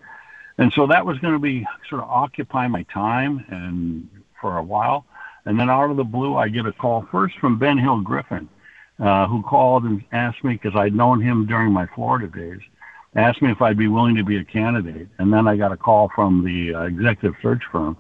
And 0.59 0.73
so 0.73 0.87
that 0.89 1.07
was 1.07 1.19
going 1.19 1.35
to 1.35 1.39
be 1.39 1.67
sort 1.89 2.03
of 2.03 2.11
occupy 2.11 2.67
my 2.67 2.83
time 2.93 3.45
and 3.49 4.09
for 4.41 4.59
a 4.59 4.63
while. 4.63 5.07
And 5.45 5.59
then 5.59 5.71
out 5.71 5.91
of 5.91 5.97
the 5.97 6.05
blue, 6.05 6.37
I 6.37 6.49
get 6.49 6.67
a 6.67 6.73
call 6.73 7.07
first 7.11 7.39
from 7.39 7.59
Ben 7.59 7.79
Hill 7.79 8.01
Griffin, 8.01 8.49
uh, 8.99 9.27
who 9.29 9.43
called 9.43 9.85
and 9.85 10.05
asked 10.13 10.43
me 10.45 10.55
because 10.55 10.77
I'd 10.77 10.95
known 10.95 11.21
him 11.21 11.47
during 11.47 11.73
my 11.73 11.87
Florida 11.95 12.27
days, 12.27 12.61
asked 13.15 13.41
me 13.41 13.53
if 13.53 13.63
I'd 13.63 13.79
be 13.79 13.89
willing 13.89 14.17
to 14.17 14.25
be 14.25 14.37
a 14.37 14.45
candidate. 14.45 15.09
And 15.19 15.33
then 15.33 15.47
I 15.47 15.57
got 15.57 15.73
a 15.73 15.77
call 15.77 16.11
from 16.15 16.45
the 16.45 16.75
uh, 16.75 16.83
executive 16.83 17.35
search 17.41 17.63
firm. 17.71 17.97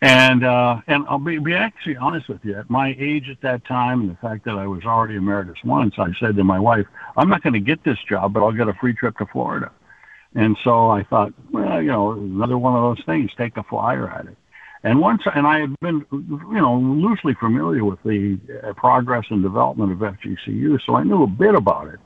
And 0.00 0.44
uh, 0.44 0.80
and 0.86 1.04
I'll 1.08 1.18
be, 1.18 1.38
be 1.38 1.54
actually 1.54 1.96
honest 1.96 2.28
with 2.28 2.44
you. 2.44 2.54
At 2.54 2.70
my 2.70 2.94
age 3.00 3.28
at 3.28 3.40
that 3.40 3.64
time, 3.64 4.02
and 4.02 4.10
the 4.10 4.14
fact 4.16 4.44
that 4.44 4.54
I 4.54 4.64
was 4.64 4.84
already 4.84 5.16
emeritus 5.16 5.56
once, 5.64 5.94
I 5.98 6.12
said 6.20 6.36
to 6.36 6.44
my 6.44 6.60
wife, 6.60 6.86
"I'm 7.16 7.28
not 7.28 7.42
going 7.42 7.54
to 7.54 7.60
get 7.60 7.82
this 7.82 7.98
job, 8.08 8.32
but 8.32 8.44
I'll 8.44 8.52
get 8.52 8.68
a 8.68 8.74
free 8.74 8.94
trip 8.94 9.18
to 9.18 9.26
Florida." 9.26 9.72
And 10.34 10.56
so 10.62 10.90
I 10.90 11.04
thought, 11.04 11.32
well, 11.50 11.80
you 11.80 11.88
know, 11.88 12.12
another 12.12 12.58
one 12.58 12.76
of 12.76 12.96
those 12.96 13.04
things, 13.06 13.30
take 13.36 13.56
a 13.56 13.62
flyer 13.62 14.10
at 14.10 14.26
it. 14.26 14.36
And 14.84 15.00
once, 15.00 15.22
and 15.34 15.46
I 15.46 15.60
had 15.60 15.74
been, 15.80 16.06
you 16.12 16.60
know, 16.60 16.78
loosely 16.78 17.34
familiar 17.34 17.84
with 17.84 18.00
the 18.04 18.38
uh, 18.62 18.72
progress 18.74 19.24
and 19.30 19.42
development 19.42 19.92
of 19.92 19.98
FGCU, 19.98 20.80
so 20.86 20.94
I 20.94 21.02
knew 21.02 21.24
a 21.24 21.26
bit 21.26 21.54
about 21.54 21.88
it. 21.88 21.98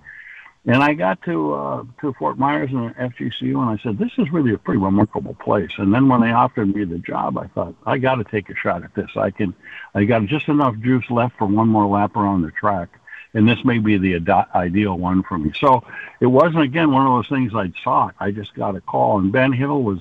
And 0.64 0.82
I 0.82 0.94
got 0.94 1.20
to 1.22 1.54
uh, 1.54 1.84
to 2.00 2.12
Fort 2.14 2.38
Myers 2.38 2.70
and 2.70 2.94
FGCU, 2.94 3.60
and 3.60 3.78
I 3.78 3.82
said, 3.82 3.98
"This 3.98 4.12
is 4.16 4.30
really 4.30 4.54
a 4.54 4.58
pretty 4.58 4.80
remarkable 4.80 5.34
place." 5.34 5.72
And 5.76 5.92
then 5.92 6.08
when 6.08 6.20
they 6.20 6.30
offered 6.30 6.74
me 6.74 6.84
the 6.84 6.98
job, 6.98 7.36
I 7.36 7.48
thought, 7.48 7.74
"I 7.84 7.98
got 7.98 8.14
to 8.16 8.24
take 8.24 8.48
a 8.48 8.54
shot 8.54 8.84
at 8.84 8.94
this. 8.94 9.10
I 9.16 9.32
can, 9.32 9.54
I 9.94 10.04
got 10.04 10.24
just 10.26 10.48
enough 10.48 10.78
juice 10.78 11.10
left 11.10 11.36
for 11.36 11.46
one 11.46 11.68
more 11.68 11.86
lap 11.86 12.14
around 12.16 12.42
the 12.42 12.52
track." 12.52 12.90
And 13.34 13.48
this 13.48 13.64
may 13.64 13.78
be 13.78 13.98
the 13.98 14.14
ad- 14.16 14.48
ideal 14.54 14.96
one 14.98 15.22
for 15.22 15.38
me. 15.38 15.52
So 15.58 15.84
it 16.20 16.26
wasn't 16.26 16.62
again 16.62 16.92
one 16.92 17.06
of 17.06 17.12
those 17.12 17.28
things 17.28 17.54
I'd 17.54 17.74
sought. 17.82 18.14
I 18.20 18.30
just 18.30 18.54
got 18.54 18.76
a 18.76 18.80
call, 18.80 19.18
and 19.18 19.32
Ben 19.32 19.52
Hill 19.52 19.82
was 19.82 20.00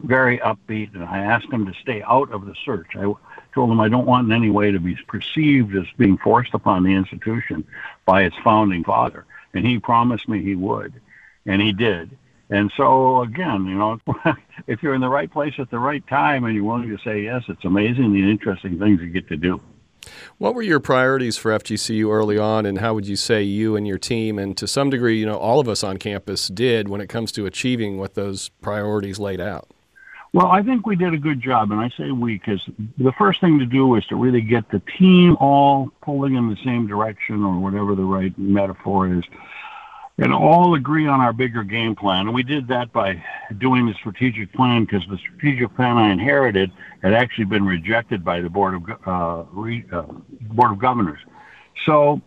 very 0.00 0.38
upbeat, 0.38 0.94
and 0.94 1.04
I 1.04 1.18
asked 1.18 1.52
him 1.52 1.66
to 1.66 1.74
stay 1.80 2.02
out 2.02 2.30
of 2.30 2.46
the 2.46 2.54
search. 2.64 2.96
I 2.96 3.12
told 3.54 3.70
him 3.70 3.80
I 3.80 3.88
don't 3.88 4.06
want 4.06 4.26
in 4.26 4.32
any 4.32 4.50
way 4.50 4.70
to 4.70 4.78
be 4.78 4.96
perceived 5.08 5.74
as 5.74 5.86
being 5.96 6.18
forced 6.18 6.54
upon 6.54 6.84
the 6.84 6.92
institution 6.92 7.64
by 8.04 8.22
its 8.22 8.36
founding 8.44 8.84
father, 8.84 9.24
and 9.54 9.66
he 9.66 9.78
promised 9.78 10.28
me 10.28 10.42
he 10.42 10.54
would, 10.54 11.00
and 11.46 11.62
he 11.62 11.72
did. 11.72 12.16
And 12.48 12.70
so 12.76 13.22
again, 13.22 13.66
you 13.66 13.74
know, 13.74 13.98
if 14.66 14.82
you're 14.82 14.94
in 14.94 15.00
the 15.00 15.08
right 15.08 15.30
place 15.30 15.54
at 15.58 15.70
the 15.70 15.78
right 15.78 16.06
time 16.06 16.44
and 16.44 16.54
you're 16.54 16.64
willing 16.64 16.88
to 16.96 17.02
say 17.02 17.22
yes, 17.22 17.42
it's 17.48 17.64
amazing 17.64 18.12
the 18.12 18.30
interesting 18.30 18.78
things 18.78 19.00
you 19.00 19.08
get 19.08 19.28
to 19.28 19.36
do. 19.36 19.60
What 20.38 20.54
were 20.54 20.62
your 20.62 20.80
priorities 20.80 21.36
for 21.36 21.50
FGCU 21.50 22.10
early 22.12 22.38
on, 22.38 22.66
and 22.66 22.78
how 22.78 22.94
would 22.94 23.06
you 23.06 23.16
say 23.16 23.42
you 23.42 23.76
and 23.76 23.86
your 23.86 23.98
team, 23.98 24.38
and 24.38 24.56
to 24.56 24.66
some 24.66 24.90
degree, 24.90 25.18
you 25.18 25.26
know, 25.26 25.36
all 25.36 25.60
of 25.60 25.68
us 25.68 25.82
on 25.82 25.96
campus 25.96 26.48
did 26.48 26.88
when 26.88 27.00
it 27.00 27.08
comes 27.08 27.32
to 27.32 27.46
achieving 27.46 27.98
what 27.98 28.14
those 28.14 28.48
priorities 28.60 29.18
laid 29.18 29.40
out? 29.40 29.68
Well, 30.32 30.48
I 30.48 30.62
think 30.62 30.86
we 30.86 30.96
did 30.96 31.14
a 31.14 31.18
good 31.18 31.40
job, 31.40 31.70
and 31.72 31.80
I 31.80 31.88
say 31.96 32.10
we 32.10 32.34
because 32.34 32.62
the 32.98 33.12
first 33.12 33.40
thing 33.40 33.58
to 33.58 33.64
do 33.64 33.94
is 33.94 34.04
to 34.06 34.16
really 34.16 34.42
get 34.42 34.70
the 34.70 34.80
team 34.98 35.36
all 35.40 35.90
pulling 36.02 36.34
in 36.34 36.50
the 36.50 36.56
same 36.62 36.86
direction, 36.86 37.42
or 37.42 37.58
whatever 37.58 37.94
the 37.94 38.04
right 38.04 38.36
metaphor 38.36 39.12
is. 39.12 39.24
And 40.18 40.32
all 40.32 40.74
agree 40.74 41.06
on 41.06 41.20
our 41.20 41.32
bigger 41.32 41.62
game 41.62 41.94
plan. 41.94 42.26
And 42.26 42.34
we 42.34 42.42
did 42.42 42.68
that 42.68 42.92
by 42.92 43.22
doing 43.58 43.86
the 43.86 43.94
strategic 43.94 44.52
plan 44.52 44.84
because 44.84 45.06
the 45.08 45.18
strategic 45.18 45.74
plan 45.76 45.98
I 45.98 46.10
inherited 46.10 46.72
had 47.02 47.12
actually 47.12 47.44
been 47.44 47.66
rejected 47.66 48.24
by 48.24 48.40
the 48.40 48.48
board 48.48 48.74
of 48.74 49.06
uh, 49.06 49.44
re, 49.52 49.84
uh, 49.92 50.02
board 50.40 50.72
of 50.72 50.78
governors. 50.78 51.20
So 51.84 52.22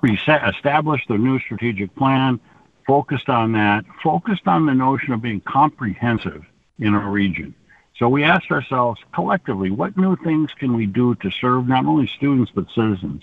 we 0.00 0.16
established 0.16 1.08
the 1.08 1.18
new 1.18 1.40
strategic 1.40 1.94
plan, 1.96 2.38
focused 2.86 3.28
on 3.28 3.52
that, 3.52 3.84
focused 4.02 4.46
on 4.46 4.66
the 4.66 4.74
notion 4.74 5.12
of 5.12 5.20
being 5.20 5.40
comprehensive 5.40 6.44
in 6.78 6.94
our 6.94 7.10
region. 7.10 7.54
So 7.98 8.08
we 8.08 8.24
asked 8.24 8.50
ourselves 8.50 9.00
collectively, 9.12 9.70
what 9.70 9.96
new 9.96 10.16
things 10.16 10.50
can 10.58 10.74
we 10.74 10.86
do 10.86 11.14
to 11.16 11.30
serve 11.30 11.66
not 11.66 11.84
only 11.86 12.06
students 12.06 12.52
but 12.54 12.66
citizens? 12.74 13.22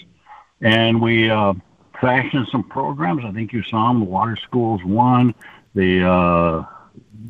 And 0.61 1.01
we 1.01 1.29
uh, 1.29 1.53
fashioned 2.01 2.47
some 2.51 2.63
programs. 2.63 3.23
I 3.23 3.31
think 3.31 3.53
you 3.53 3.63
saw 3.63 3.87
them. 3.87 3.99
The 3.99 4.05
Water 4.05 4.35
Schools 4.35 4.83
one, 4.83 5.33
the 5.75 6.03
uh, 6.03 6.65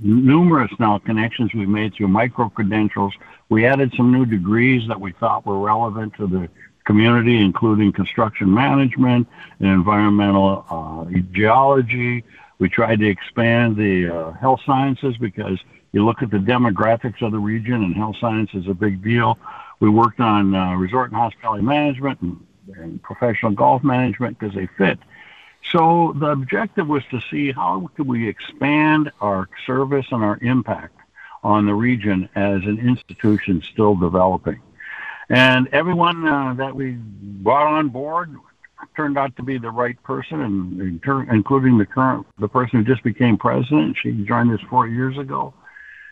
numerous 0.01 0.71
now 0.79 0.97
connections 0.97 1.53
we've 1.53 1.67
made 1.67 1.93
through 1.93 2.07
micro 2.07 2.49
credentials. 2.49 3.13
We 3.49 3.65
added 3.65 3.93
some 3.95 4.11
new 4.11 4.25
degrees 4.25 4.87
that 4.87 4.99
we 4.99 5.11
thought 5.11 5.45
were 5.45 5.59
relevant 5.59 6.15
to 6.15 6.25
the 6.25 6.49
community, 6.85 7.39
including 7.39 7.91
construction 7.91 8.51
management 8.51 9.27
and 9.59 9.67
environmental 9.67 10.65
uh, 10.69 11.19
geology. 11.31 12.23
We 12.57 12.69
tried 12.69 12.99
to 12.99 13.07
expand 13.07 13.75
the 13.75 14.07
uh, 14.07 14.31
health 14.33 14.61
sciences 14.65 15.17
because 15.17 15.59
you 15.91 16.05
look 16.05 16.21
at 16.21 16.31
the 16.31 16.37
demographics 16.37 17.21
of 17.21 17.33
the 17.33 17.39
region, 17.39 17.83
and 17.83 17.93
health 17.93 18.15
science 18.19 18.51
is 18.53 18.67
a 18.67 18.73
big 18.73 19.03
deal. 19.03 19.37
We 19.79 19.89
worked 19.89 20.19
on 20.19 20.55
uh, 20.55 20.75
resort 20.75 21.11
and 21.11 21.19
hospitality 21.19 21.63
management 21.63 22.21
and, 22.21 22.45
and 22.75 23.01
professional 23.01 23.51
golf 23.51 23.83
management 23.83 24.39
because 24.39 24.55
they 24.55 24.67
fit. 24.77 24.99
So 25.71 26.13
the 26.17 26.27
objective 26.27 26.87
was 26.87 27.03
to 27.11 27.21
see 27.29 27.51
how 27.51 27.89
could 27.95 28.07
we 28.07 28.27
expand 28.27 29.11
our 29.21 29.47
service 29.65 30.07
and 30.11 30.23
our 30.23 30.39
impact 30.41 30.97
on 31.43 31.65
the 31.65 31.73
region 31.73 32.29
as 32.35 32.63
an 32.63 32.79
institution 32.79 33.61
still 33.71 33.95
developing. 33.95 34.61
And 35.29 35.67
everyone 35.71 36.27
uh, 36.27 36.53
that 36.55 36.75
we 36.75 36.91
brought 36.91 37.67
on 37.67 37.89
board 37.89 38.35
turned 38.95 39.17
out 39.17 39.35
to 39.37 39.43
be 39.43 39.57
the 39.57 39.69
right 39.69 40.01
person, 40.03 40.41
and 40.41 40.81
including 41.31 41.77
the 41.77 41.85
current 41.85 42.25
the 42.39 42.47
person 42.47 42.79
who 42.79 42.85
just 42.85 43.03
became 43.03 43.37
president. 43.37 43.95
She 44.01 44.11
joined 44.25 44.51
us 44.51 44.59
four 44.69 44.87
years 44.87 45.17
ago, 45.17 45.53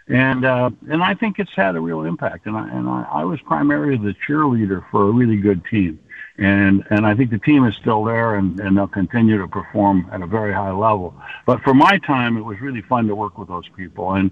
and 0.09 0.45
uh, 0.45 0.69
and 0.89 1.01
I 1.01 1.13
think 1.13 1.39
it's 1.39 1.53
had 1.55 1.75
a 1.75 1.79
real 1.79 2.03
impact. 2.03 2.45
And 2.45 2.57
I 2.57 2.69
and 2.69 2.89
I, 2.89 3.07
I 3.09 3.23
was 3.23 3.39
primarily 3.41 3.97
the 3.97 4.15
cheerleader 4.27 4.83
for 4.91 5.07
a 5.07 5.11
really 5.11 5.37
good 5.37 5.63
team, 5.65 5.99
and 6.37 6.83
and 6.89 7.05
I 7.05 7.15
think 7.15 7.31
the 7.31 7.39
team 7.39 7.65
is 7.65 7.75
still 7.75 8.03
there, 8.03 8.35
and 8.35 8.59
and 8.59 8.77
they'll 8.77 8.87
continue 8.87 9.37
to 9.37 9.47
perform 9.47 10.09
at 10.11 10.21
a 10.21 10.27
very 10.27 10.53
high 10.53 10.71
level. 10.71 11.15
But 11.45 11.61
for 11.61 11.73
my 11.73 11.99
time, 11.99 12.37
it 12.37 12.41
was 12.41 12.59
really 12.59 12.81
fun 12.81 13.07
to 13.07 13.15
work 13.15 13.37
with 13.37 13.47
those 13.47 13.67
people, 13.77 14.13
and 14.13 14.31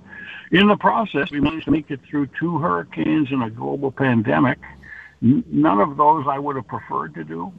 in 0.52 0.68
the 0.68 0.78
process, 0.78 1.32
we 1.32 1.40
managed 1.40 1.66
to 1.66 1.72
make 1.72 1.90
it 1.92 2.02
through 2.10 2.28
two 2.40 2.58
hurricanes 2.58 3.32
and 3.32 3.44
a 3.44 3.50
global 3.50 3.92
pandemic 3.92 4.60
None 5.22 5.80
of 5.80 5.98
those 5.98 6.26
I 6.28 6.38
would 6.38 6.56
have 6.56 6.68
preferred 6.68 7.16
to 7.16 7.24
do, 7.24 7.52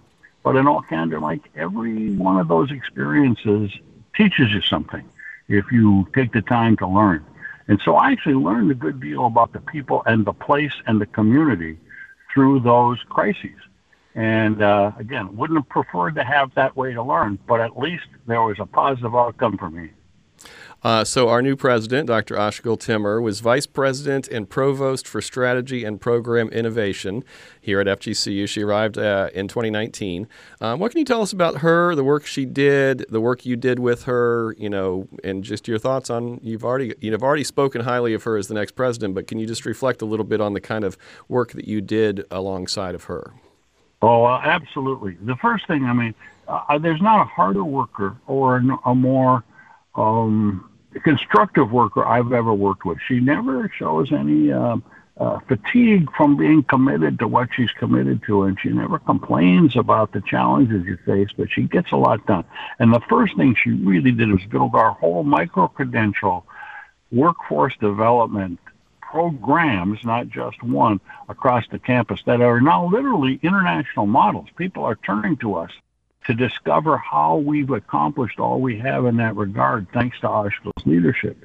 but 0.44 0.56
in 0.56 0.68
all 0.68 0.82
candor, 0.82 1.18
like 1.18 1.40
every 1.56 2.14
one 2.14 2.38
of 2.38 2.48
those 2.48 2.70
experiences 2.70 3.72
teaches 4.16 4.52
you 4.52 4.62
something 4.62 5.04
if 5.48 5.64
you 5.72 6.06
take 6.14 6.32
the 6.32 6.42
time 6.42 6.76
to 6.76 6.86
learn. 6.86 7.24
And 7.68 7.80
so 7.84 7.96
I 7.96 8.10
actually 8.12 8.34
learned 8.34 8.70
a 8.70 8.74
good 8.74 9.00
deal 9.00 9.26
about 9.26 9.52
the 9.52 9.60
people 9.60 10.02
and 10.06 10.24
the 10.24 10.32
place 10.32 10.72
and 10.86 11.00
the 11.00 11.06
community 11.06 11.78
through 12.32 12.60
those 12.60 12.98
crises. 13.10 13.58
And 14.14 14.62
uh, 14.62 14.92
again, 14.98 15.36
wouldn't 15.36 15.58
have 15.58 15.68
preferred 15.68 16.14
to 16.16 16.24
have 16.24 16.52
that 16.54 16.76
way 16.76 16.94
to 16.94 17.02
learn, 17.02 17.38
but 17.46 17.60
at 17.60 17.78
least 17.78 18.06
there 18.26 18.42
was 18.42 18.56
a 18.58 18.66
positive 18.66 19.14
outcome 19.14 19.58
for 19.58 19.70
me. 19.70 19.90
Uh, 20.84 21.02
so, 21.02 21.28
our 21.28 21.42
new 21.42 21.56
president, 21.56 22.06
Dr. 22.06 22.36
Aysegul 22.36 22.78
Timur, 22.78 23.20
was 23.20 23.40
vice 23.40 23.66
president 23.66 24.28
and 24.28 24.48
provost 24.48 25.08
for 25.08 25.20
strategy 25.20 25.84
and 25.84 26.00
program 26.00 26.48
innovation 26.50 27.24
here 27.60 27.80
at 27.80 27.88
FGCU. 27.88 28.48
She 28.48 28.62
arrived 28.62 28.96
uh, 28.96 29.30
in 29.34 29.48
2019. 29.48 30.28
Um, 30.60 30.78
what 30.78 30.92
can 30.92 31.00
you 31.00 31.04
tell 31.04 31.20
us 31.20 31.32
about 31.32 31.58
her, 31.58 31.96
the 31.96 32.04
work 32.04 32.26
she 32.26 32.44
did, 32.44 33.04
the 33.08 33.20
work 33.20 33.44
you 33.44 33.56
did 33.56 33.80
with 33.80 34.04
her, 34.04 34.54
you 34.56 34.70
know, 34.70 35.08
and 35.24 35.42
just 35.42 35.66
your 35.66 35.78
thoughts 35.78 36.10
on 36.10 36.38
you've 36.44 36.64
already 36.64 36.94
you've 37.00 37.24
already 37.24 37.44
spoken 37.44 37.82
highly 37.82 38.14
of 38.14 38.22
her 38.22 38.36
as 38.36 38.46
the 38.46 38.54
next 38.54 38.72
president, 38.72 39.16
but 39.16 39.26
can 39.26 39.40
you 39.40 39.46
just 39.46 39.66
reflect 39.66 40.00
a 40.00 40.04
little 40.04 40.24
bit 40.24 40.40
on 40.40 40.52
the 40.52 40.60
kind 40.60 40.84
of 40.84 40.96
work 41.26 41.52
that 41.52 41.66
you 41.66 41.80
did 41.80 42.24
alongside 42.30 42.94
of 42.94 43.04
her? 43.04 43.32
Oh, 44.00 44.24
uh, 44.24 44.40
absolutely. 44.44 45.16
The 45.22 45.34
first 45.36 45.66
thing, 45.66 45.86
I 45.86 45.92
mean, 45.92 46.14
uh, 46.46 46.78
there's 46.78 47.02
not 47.02 47.20
a 47.20 47.24
harder 47.24 47.64
worker 47.64 48.16
or 48.28 48.62
a 48.84 48.94
more 48.94 49.42
um, 49.98 50.70
constructive 51.04 51.70
worker 51.70 52.04
I've 52.04 52.32
ever 52.32 52.52
worked 52.52 52.84
with. 52.84 52.98
She 53.06 53.20
never 53.20 53.70
shows 53.76 54.12
any 54.12 54.52
um, 54.52 54.82
uh, 55.18 55.40
fatigue 55.48 56.08
from 56.16 56.36
being 56.36 56.62
committed 56.62 57.18
to 57.18 57.28
what 57.28 57.48
she's 57.54 57.70
committed 57.72 58.22
to, 58.26 58.44
and 58.44 58.58
she 58.60 58.68
never 58.70 58.98
complains 58.98 59.76
about 59.76 60.12
the 60.12 60.20
challenges 60.20 60.86
you 60.86 60.96
face, 61.04 61.28
but 61.36 61.50
she 61.50 61.62
gets 61.62 61.90
a 61.92 61.96
lot 61.96 62.24
done. 62.26 62.44
And 62.78 62.92
the 62.92 63.00
first 63.08 63.36
thing 63.36 63.54
she 63.54 63.70
really 63.70 64.12
did 64.12 64.30
was 64.30 64.44
build 64.48 64.74
our 64.74 64.92
whole 64.92 65.24
micro 65.24 65.68
credential 65.68 66.46
workforce 67.10 67.74
development 67.80 68.60
programs, 69.00 70.04
not 70.04 70.28
just 70.28 70.62
one, 70.62 71.00
across 71.28 71.64
the 71.70 71.78
campus 71.78 72.22
that 72.26 72.40
are 72.40 72.60
now 72.60 72.86
literally 72.86 73.40
international 73.42 74.06
models. 74.06 74.48
People 74.56 74.84
are 74.84 74.96
turning 74.96 75.36
to 75.38 75.54
us 75.54 75.72
to 76.28 76.34
discover 76.34 76.98
how 76.98 77.38
we've 77.38 77.70
accomplished 77.70 78.38
all 78.38 78.60
we 78.60 78.78
have 78.78 79.06
in 79.06 79.16
that 79.16 79.34
regard, 79.34 79.86
thanks 79.94 80.20
to 80.20 80.26
Aysegul's 80.28 80.86
leadership. 80.86 81.42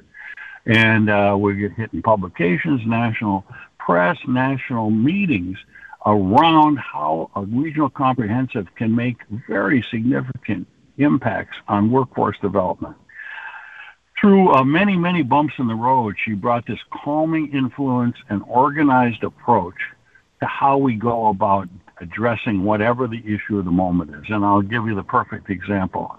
And 0.66 1.08
uh, 1.08 1.36
we're 1.38 1.70
hitting 1.70 2.02
publications, 2.02 2.82
national 2.86 3.46
press, 3.78 4.18
national 4.28 4.90
meetings 4.90 5.56
around 6.04 6.76
how 6.76 7.30
a 7.34 7.42
regional 7.46 7.88
comprehensive 7.88 8.74
can 8.74 8.94
make 8.94 9.16
very 9.48 9.82
significant 9.90 10.66
impacts 10.98 11.56
on 11.66 11.90
workforce 11.90 12.36
development. 12.40 12.94
Through 14.20 14.52
uh, 14.52 14.64
many, 14.64 14.96
many 14.98 15.22
bumps 15.22 15.54
in 15.58 15.66
the 15.66 15.74
road, 15.74 16.16
she 16.22 16.34
brought 16.34 16.66
this 16.66 16.78
calming 16.92 17.52
influence 17.54 18.16
and 18.28 18.42
organized 18.46 19.24
approach 19.24 19.78
to 20.40 20.46
how 20.46 20.76
we 20.76 20.94
go 20.94 21.28
about 21.28 21.68
addressing 22.00 22.64
whatever 22.64 23.06
the 23.06 23.22
issue 23.24 23.58
of 23.58 23.64
the 23.64 23.70
moment 23.70 24.10
is. 24.10 24.30
And 24.30 24.44
I'll 24.44 24.62
give 24.62 24.86
you 24.86 24.94
the 24.94 25.02
perfect 25.02 25.50
example. 25.50 26.16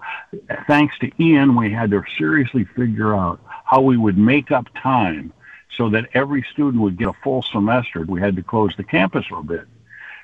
Thanks 0.66 0.98
to 1.00 1.10
Ian, 1.22 1.56
we 1.56 1.70
had 1.70 1.90
to 1.90 2.02
seriously 2.16 2.64
figure 2.76 3.14
out 3.14 3.40
how 3.64 3.80
we 3.80 3.96
would 3.96 4.16
make 4.16 4.50
up 4.50 4.66
time 4.82 5.32
so 5.76 5.90
that 5.90 6.08
every 6.14 6.44
student 6.52 6.82
would 6.82 6.96
get 6.96 7.08
a 7.08 7.12
full 7.22 7.42
semester. 7.42 8.04
We 8.08 8.20
had 8.20 8.36
to 8.36 8.42
close 8.42 8.74
the 8.76 8.84
campus 8.84 9.26
for 9.26 9.38
a 9.38 9.42
bit. 9.42 9.66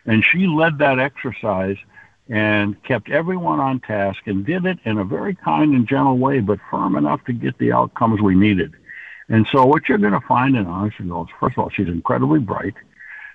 And 0.07 0.25
she 0.25 0.47
led 0.47 0.79
that 0.79 0.99
exercise 0.99 1.77
and 2.29 2.83
kept 2.85 3.11
everyone 3.11 3.61
on 3.61 3.81
task 3.81 4.27
and 4.27 4.47
did 4.47 4.65
it 4.65 4.79
in 4.85 4.99
a 4.99 5.05
very 5.05 5.35
kind 5.35 5.75
and 5.75 5.87
gentle 5.87 6.19
way, 6.19 6.41
but 6.41 6.59
firm 6.71 6.97
enough 6.97 7.23
to 7.25 7.33
get 7.33 7.59
the 7.59 7.73
outcomes 7.73 8.21
we 8.21 8.35
needed. 8.35 8.73
And 9.29 9.47
so 9.51 9.67
what 9.67 9.89
you're 9.89 9.99
going 9.99 10.13
to 10.13 10.27
find 10.27 10.57
in 10.57 10.65
Aysegul 10.65 11.27
is, 11.27 11.35
first 11.39 11.57
of 11.57 11.65
all, 11.65 11.71
she's 11.71 11.89
incredibly 11.89 12.39
bright. 12.41 12.75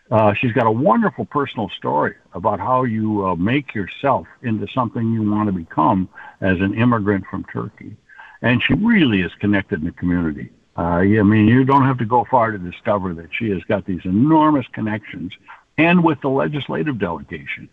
Uh, 0.10 0.34
she's 0.34 0.54
got 0.54 0.66
a 0.66 0.72
wonderful 0.72 1.26
personal 1.26 1.70
story 1.78 2.16
about 2.34 2.60
how 2.60 2.84
you 2.84 3.26
uh, 3.26 3.36
make 3.36 3.76
yourself 3.76 4.26
into 4.42 4.66
something 4.74 5.12
you 5.12 5.30
want 5.30 5.48
to 5.48 5.52
become 5.52 6.08
as 6.42 6.60
an 6.62 6.74
immigrant 6.76 7.26
from 7.30 7.44
Turkey. 7.46 7.96
And 8.42 8.62
she 8.64 8.74
really 8.76 9.22
is 9.22 9.32
connected 9.40 9.80
in 9.80 9.86
the 9.86 9.92
community. 9.92 10.50
Uh, 10.78 11.02
I 11.02 11.24
mean, 11.24 11.48
you 11.48 11.66
don't 11.66 11.86
have 11.86 11.98
to 11.98 12.06
go 12.06 12.26
far 12.30 12.52
to 12.52 12.58
discover 12.58 13.14
that 13.16 13.30
she 13.32 13.50
has 13.50 13.64
got 13.64 13.86
these 13.86 14.02
enormous 14.06 14.66
connections 14.74 15.34
and 15.78 16.04
with 16.04 16.22
the 16.22 16.30
legislative 16.30 17.00
delegation. 17.00 17.68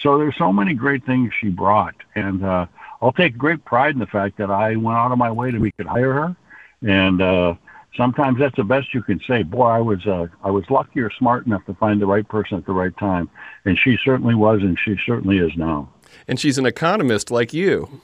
So 0.00 0.18
there's 0.18 0.36
so 0.36 0.52
many 0.52 0.74
great 0.74 1.04
things 1.06 1.32
she 1.40 1.48
brought. 1.48 1.94
And 2.14 2.44
uh, 2.44 2.66
I'll 3.00 3.12
take 3.12 3.36
great 3.38 3.64
pride 3.64 3.94
in 3.94 3.98
the 3.98 4.06
fact 4.06 4.36
that 4.38 4.50
I 4.50 4.76
went 4.76 4.98
out 4.98 5.12
of 5.12 5.18
my 5.18 5.30
way 5.30 5.50
to 5.50 5.58
we 5.58 5.72
could 5.72 5.86
hire 5.86 6.12
her. 6.12 6.36
And 6.82 7.22
uh, 7.22 7.54
sometimes 7.96 8.38
that's 8.38 8.56
the 8.56 8.64
best 8.64 8.94
you 8.94 9.02
can 9.02 9.20
say. 9.26 9.42
Boy, 9.42 9.66
I 9.66 9.80
was 9.80 10.06
uh, 10.06 10.28
I 10.42 10.50
was 10.50 10.64
lucky 10.70 11.00
or 11.00 11.10
smart 11.10 11.46
enough 11.46 11.64
to 11.66 11.74
find 11.74 12.00
the 12.00 12.06
right 12.06 12.26
person 12.26 12.58
at 12.58 12.66
the 12.66 12.72
right 12.72 12.96
time, 12.98 13.30
and 13.64 13.78
she 13.78 13.98
certainly 14.04 14.34
was, 14.34 14.60
and 14.62 14.78
she 14.78 14.96
certainly 15.04 15.38
is 15.38 15.52
now. 15.56 15.88
And 16.28 16.38
she's 16.38 16.58
an 16.58 16.66
economist 16.66 17.30
like 17.30 17.52
you. 17.52 18.00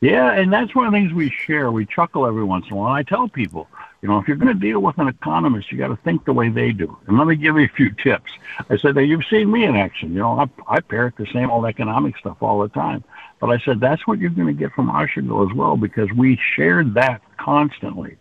Yeah, 0.00 0.32
and 0.32 0.52
that's 0.52 0.74
one 0.74 0.86
of 0.86 0.92
the 0.92 0.98
things 0.98 1.12
we 1.12 1.30
share. 1.30 1.72
We 1.72 1.84
chuckle 1.84 2.26
every 2.26 2.44
once 2.44 2.66
in 2.66 2.72
a 2.72 2.76
while. 2.76 2.92
I 2.92 3.02
tell 3.02 3.28
people, 3.28 3.66
you 4.00 4.08
know, 4.08 4.18
if 4.18 4.28
you're 4.28 4.36
going 4.36 4.54
to 4.54 4.54
deal 4.54 4.78
with 4.78 4.96
an 4.98 5.08
economist, 5.08 5.72
you 5.72 5.78
got 5.78 5.88
to 5.88 5.96
think 5.96 6.24
the 6.24 6.32
way 6.32 6.50
they 6.50 6.70
do. 6.70 6.96
And 7.08 7.18
let 7.18 7.26
me 7.26 7.34
give 7.34 7.56
you 7.56 7.64
a 7.64 7.68
few 7.68 7.90
tips. 7.90 8.30
I 8.70 8.76
said 8.76 8.94
that 8.94 9.06
you've 9.06 9.24
seen 9.28 9.50
me 9.50 9.64
in 9.64 9.74
action. 9.74 10.12
You 10.12 10.20
know, 10.20 10.38
I, 10.38 10.76
I 10.76 10.80
parrot 10.80 11.16
the 11.16 11.26
same 11.32 11.50
old 11.50 11.66
economic 11.66 12.16
stuff 12.16 12.36
all 12.40 12.60
the 12.60 12.68
time. 12.68 13.02
But 13.40 13.50
I 13.50 13.58
said 13.58 13.80
that's 13.80 14.06
what 14.06 14.20
you're 14.20 14.30
going 14.30 14.46
to 14.46 14.52
get 14.52 14.72
from 14.72 14.88
Aysegul 14.88 15.50
as 15.50 15.56
well 15.56 15.76
because 15.76 16.12
we 16.12 16.38
shared 16.54 16.94
that 16.94 17.20
constantly. 17.36 18.16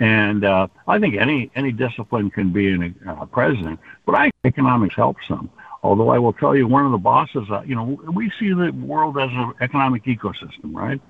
And 0.00 0.44
uh, 0.44 0.68
I 0.86 0.98
think 0.98 1.16
any 1.16 1.50
any 1.54 1.72
discipline 1.72 2.30
can 2.30 2.52
be 2.52 2.74
a 2.74 3.10
uh, 3.10 3.24
president, 3.26 3.80
but 4.04 4.14
I 4.14 4.30
economics 4.44 4.94
helps 4.94 5.26
some. 5.26 5.50
Although 5.82 6.10
I 6.10 6.18
will 6.18 6.32
tell 6.32 6.56
you, 6.56 6.66
one 6.66 6.84
of 6.84 6.92
the 6.92 6.98
bosses, 6.98 7.48
uh, 7.50 7.62
you 7.62 7.74
know, 7.74 8.00
we 8.12 8.30
see 8.38 8.52
the 8.52 8.70
world 8.70 9.16
as 9.16 9.30
an 9.32 9.54
economic 9.60 10.04
ecosystem, 10.04 10.74
right? 10.74 11.00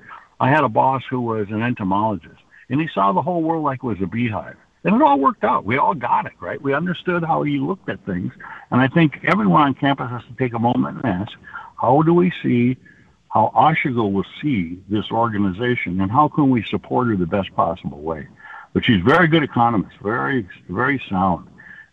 I 0.41 0.51
had 0.51 0.63
a 0.63 0.69
boss 0.69 1.03
who 1.09 1.21
was 1.21 1.49
an 1.51 1.63
entomologist, 1.63 2.41
and 2.69 2.81
he 2.81 2.89
saw 2.95 3.13
the 3.13 3.23
whole 3.23 3.43
world 3.43 3.65
like 3.65 3.79
it 3.79 3.87
was 3.87 3.99
a 4.03 4.07
beehive. 4.07 4.57
And 4.85 4.95
it 4.95 5.03
all 5.03 5.19
worked 5.19 5.43
out. 5.43 5.65
We 5.65 5.77
all 5.77 5.95
got 5.95 6.27
it, 6.27 6.33
right? 6.39 6.61
We 6.63 6.73
understood 6.73 7.25
how 7.25 7.43
he 7.43 7.59
looked 7.59 7.89
at 7.89 8.05
things. 8.07 8.33
And 8.71 8.81
I 8.81 8.89
think 8.89 9.19
everyone 9.25 9.63
on 9.63 9.75
campus 9.75 10.09
has 10.11 10.23
to 10.25 10.35
take 10.39 10.55
a 10.55 10.59
moment 10.59 10.99
and 11.03 11.23
ask, 11.23 11.33
how 11.81 12.03
do 12.03 12.15
we 12.15 12.33
see 12.43 12.77
how 13.29 13.53
Aysegul 13.55 14.13
will 14.13 14.25
see 14.41 14.79
this 14.89 15.11
organization 15.11 16.01
and 16.01 16.11
how 16.11 16.29
can 16.29 16.51
we 16.51 16.63
support 16.63 17.09
her 17.09 17.17
the 17.17 17.27
best 17.27 17.55
possible 17.55 18.01
way? 18.01 18.29
But 18.73 18.85
she's 18.85 19.03
very 19.03 19.29
good 19.29 19.43
economist, 19.43 19.97
very, 20.03 20.49
very 20.69 21.03
sound. 21.09 21.49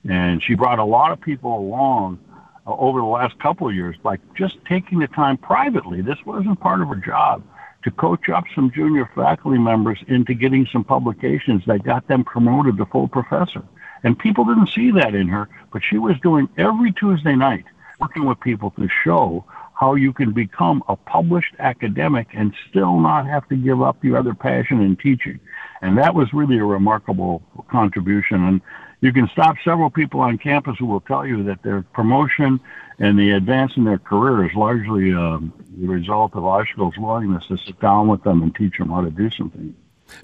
And 0.08 0.44
she 0.44 0.56
brought 0.56 0.80
a 0.80 0.84
lot 0.84 1.12
of 1.12 1.22
people 1.22 1.58
along 1.58 2.20
uh, 2.68 2.76
over 2.76 3.00
the 3.00 3.06
last 3.06 3.38
couple 3.40 3.68
of 3.68 3.76
years 3.76 3.96
by 4.04 4.18
just 4.36 4.58
taking 4.66 5.00
the 5.00 5.08
time 5.08 5.38
privately. 5.38 6.02
This 6.02 6.20
wasn't 6.26 6.60
part 6.60 6.82
of 6.82 6.90
her 6.90 6.96
job 6.96 7.44
to 7.84 7.92
coach 7.92 8.30
up 8.30 8.44
some 8.54 8.72
junior 8.72 9.10
faculty 9.16 9.60
members 9.60 10.00
into 10.08 10.34
getting 10.34 10.68
some 10.72 10.84
publications 10.84 11.64
that 11.68 11.84
got 11.84 12.08
them 12.08 12.24
promoted 12.24 12.78
to 12.78 12.86
full 12.88 13.08
professor. 13.08 13.64
And 14.04 14.18
people 14.18 14.46
didn't 14.46 14.70
see 14.70 14.92
that 14.92 15.16
in 15.16 15.28
her, 15.30 15.50
but 15.72 15.82
she 15.88 15.98
was 15.98 16.20
doing 16.22 16.50
every 16.58 16.92
Tuesday 16.92 17.36
night 17.36 17.66
working 18.00 18.26
with 18.26 18.40
people 18.40 18.72
to 18.72 18.88
show 19.04 19.46
how 19.74 19.96
you 19.96 20.14
can 20.14 20.32
become 20.32 20.84
a 20.88 20.96
published 20.96 21.54
academic 21.60 22.28
and 22.34 22.54
still 22.70 23.00
not 23.00 23.28
have 23.28 23.48
to 23.50 23.56
give 23.56 23.82
up 23.82 24.04
your 24.04 24.18
other 24.18 24.34
passion 24.34 24.82
in 24.82 24.96
teaching. 24.96 25.40
And 25.82 25.98
that 25.98 26.16
was 26.16 26.34
really 26.34 26.58
a 26.58 26.66
remarkable 26.66 27.44
contribution. 27.70 28.44
And 28.44 28.62
you 29.02 29.12
can 29.12 29.28
stop 29.30 29.56
several 29.64 29.90
people 29.90 30.22
on 30.22 30.38
campus 30.38 30.78
who 30.80 30.86
will 30.86 31.02
tell 31.02 31.26
you 31.26 31.44
that 31.44 31.64
their 31.64 31.82
promotion 31.82 32.60
and 33.00 33.20
the 33.20 33.32
advance 33.32 33.74
in 33.76 33.84
their 33.84 34.00
career 34.00 34.46
is 34.46 34.56
largely 34.56 35.14
um, 35.14 35.54
the 35.78 35.88
result 35.88 36.34
of 36.34 36.44
Aysegul's 36.44 36.98
willingness 36.98 37.46
to 37.48 37.58
sit 37.58 37.80
down 37.80 38.08
with 38.08 38.24
them 38.24 38.42
and 38.42 38.56
teach 38.56 38.78
them 38.78 38.90
how 38.90 39.02
to 39.02 39.12
do 39.12 39.30
something. 39.32 39.76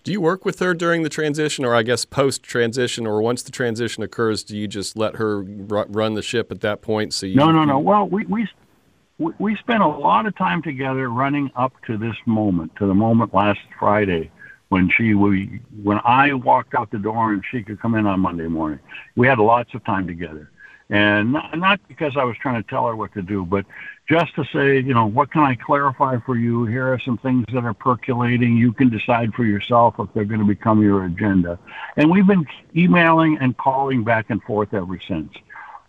Do 0.04 0.12
you 0.12 0.22
work 0.22 0.46
with 0.46 0.60
her 0.60 0.74
during 0.74 1.02
the 1.02 1.10
transition, 1.10 1.66
or 1.66 1.76
I 1.76 1.84
guess 1.84 2.06
post 2.06 2.44
transition, 2.44 3.08
or 3.08 3.22
once 3.22 3.42
the 3.42 3.52
transition 3.52 4.04
occurs, 4.04 4.44
do 4.44 4.56
you 4.56 4.68
just 4.68 4.96
let 4.96 5.16
her 5.16 5.42
run 5.42 6.14
the 6.14 6.22
ship 6.22 6.52
at 6.52 6.62
that 6.62 6.82
point? 6.82 7.14
So 7.14 7.26
you, 7.26 7.36
no, 7.36 7.52
no, 7.52 7.66
no. 7.66 7.80
Well, 7.80 8.08
we 8.08 8.24
we 8.26 8.48
we 9.40 9.56
spent 9.58 9.82
a 9.82 9.88
lot 9.88 10.28
of 10.28 10.36
time 10.36 10.62
together 10.62 11.10
running 11.10 11.50
up 11.56 11.74
to 11.88 11.98
this 11.98 12.16
moment, 12.28 12.76
to 12.78 12.86
the 12.86 12.94
moment 12.94 13.34
last 13.34 13.60
Friday 13.80 14.32
when 14.72 14.90
she 14.90 15.14
we 15.14 15.60
when 15.84 16.00
I 16.06 16.32
walked 16.32 16.76
out 16.76 16.92
the 16.92 16.98
door 16.98 17.34
and 17.34 17.44
she 17.52 17.62
could 17.62 17.82
come 17.82 17.94
in 17.94 18.06
on 18.06 18.22
Monday 18.22 18.48
morning. 18.48 18.80
We 19.18 19.28
had 19.28 19.38
lots 19.38 19.74
of 19.74 19.84
time 19.84 20.08
together, 20.08 20.50
and 20.90 21.34
not, 21.34 21.58
not 21.58 21.88
because 21.90 22.16
I 22.16 22.24
was 22.24 22.38
trying 22.38 22.64
to 22.64 22.70
tell 22.70 22.88
her 22.88 22.96
what 22.96 23.14
to 23.16 23.22
do, 23.22 23.46
but 23.46 23.66
just 24.08 24.34
to 24.36 24.46
say, 24.46 24.80
you 24.80 24.94
know, 24.94 25.08
what 25.08 25.30
can 25.30 25.42
I 25.42 25.56
clarify 25.56 26.20
for 26.26 26.38
you? 26.38 26.64
Here 26.64 26.88
are 26.88 27.00
some 27.00 27.18
things 27.18 27.44
that 27.52 27.66
are 27.66 27.74
percolating. 27.74 28.56
You 28.56 28.72
can 28.72 28.90
decide 28.90 29.34
for 29.34 29.44
yourself 29.44 29.96
if 30.00 30.08
they're 30.14 30.24
going 30.24 30.40
to 30.40 30.48
become 30.48 30.82
your 30.82 31.04
agenda. 31.04 31.60
And 31.98 32.10
we've 32.10 32.28
been 32.28 32.46
emailing 32.74 33.40
and 33.42 33.58
calling 33.58 34.06
back 34.06 34.30
and 34.30 34.42
forth 34.44 34.74
ever 34.74 35.02
since. 35.06 35.34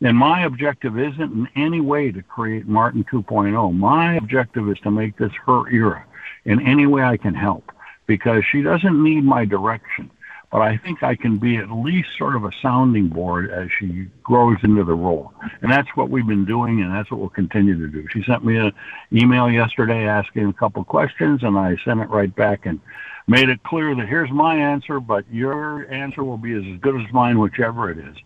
And 0.01 0.17
my 0.17 0.45
objective 0.45 0.99
isn't 0.99 1.21
in 1.21 1.49
any 1.55 1.81
way 1.81 2.11
to 2.11 2.21
create 2.21 2.67
Martin 2.67 3.05
2.0. 3.05 3.77
My 3.77 4.17
objective 4.17 4.69
is 4.69 4.79
to 4.81 4.91
make 4.91 5.17
this 5.19 5.33
her 5.47 5.71
era 5.73 6.05
in 6.45 6.61
any 6.67 6.87
way 6.87 7.05
I 7.05 7.17
can 7.17 7.35
help 7.35 7.72
because 8.07 8.45
she 8.51 8.63
doesn't 8.63 9.03
need 9.03 9.25
my 9.25 9.45
direction. 9.45 10.11
But 10.51 10.61
I 10.61 10.77
think 10.77 11.03
I 11.03 11.15
can 11.15 11.39
be 11.39 11.57
at 11.57 11.71
least 11.71 12.11
sort 12.19 12.37
of 12.37 12.45
a 12.45 12.51
sounding 12.61 13.09
board 13.09 13.51
as 13.51 13.71
she 13.79 14.09
grows 14.23 14.59
into 14.63 14.85
the 14.85 14.95
role. 14.95 15.33
And 15.63 15.73
that's 15.73 15.89
what 15.95 16.11
we've 16.11 16.27
been 16.27 16.45
doing, 16.45 16.83
and 16.83 16.93
that's 16.93 17.11
what 17.11 17.21
we'll 17.21 17.31
continue 17.31 17.79
to 17.79 17.89
do. 17.89 18.07
She 18.09 18.23
sent 18.23 18.45
me 18.45 18.59
an 18.59 18.73
email 19.11 19.51
yesterday 19.51 20.07
asking 20.07 20.49
a 20.49 20.53
couple 20.53 20.85
questions, 20.85 21.43
and 21.43 21.57
I 21.59 21.77
sent 21.87 22.01
it 22.01 22.11
right 22.11 22.35
back 22.35 22.67
and 22.67 22.81
made 23.27 23.49
it 23.49 23.63
clear 23.63 23.95
that 23.95 24.07
here's 24.07 24.31
my 24.31 24.57
answer, 24.57 25.01
but 25.01 25.25
your 25.33 25.91
answer 25.91 26.23
will 26.23 26.37
be 26.37 26.53
as 26.53 26.81
good 26.83 27.01
as 27.01 27.11
mine, 27.15 27.39
whichever 27.39 27.91
it 27.91 27.97
is. 27.97 28.17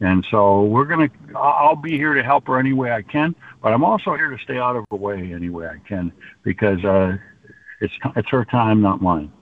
And 0.00 0.26
so 0.30 0.62
we're 0.62 0.86
going 0.86 1.08
to, 1.08 1.38
I'll 1.38 1.76
be 1.76 1.96
here 1.98 2.14
to 2.14 2.22
help 2.22 2.46
her 2.46 2.58
any 2.58 2.72
way 2.72 2.92
I 2.92 3.02
can, 3.02 3.34
but 3.62 3.72
I'm 3.72 3.84
also 3.84 4.14
here 4.14 4.30
to 4.30 4.38
stay 4.38 4.58
out 4.58 4.76
of 4.76 4.84
her 4.90 4.96
way 4.96 5.32
any 5.32 5.50
way 5.50 5.66
I 5.66 5.78
can 5.86 6.12
because 6.42 6.84
uh, 6.84 7.16
it's 7.80 7.94
it's 8.16 8.28
her 8.30 8.44
time, 8.44 8.80
not 8.80 9.00
mine. 9.00 9.32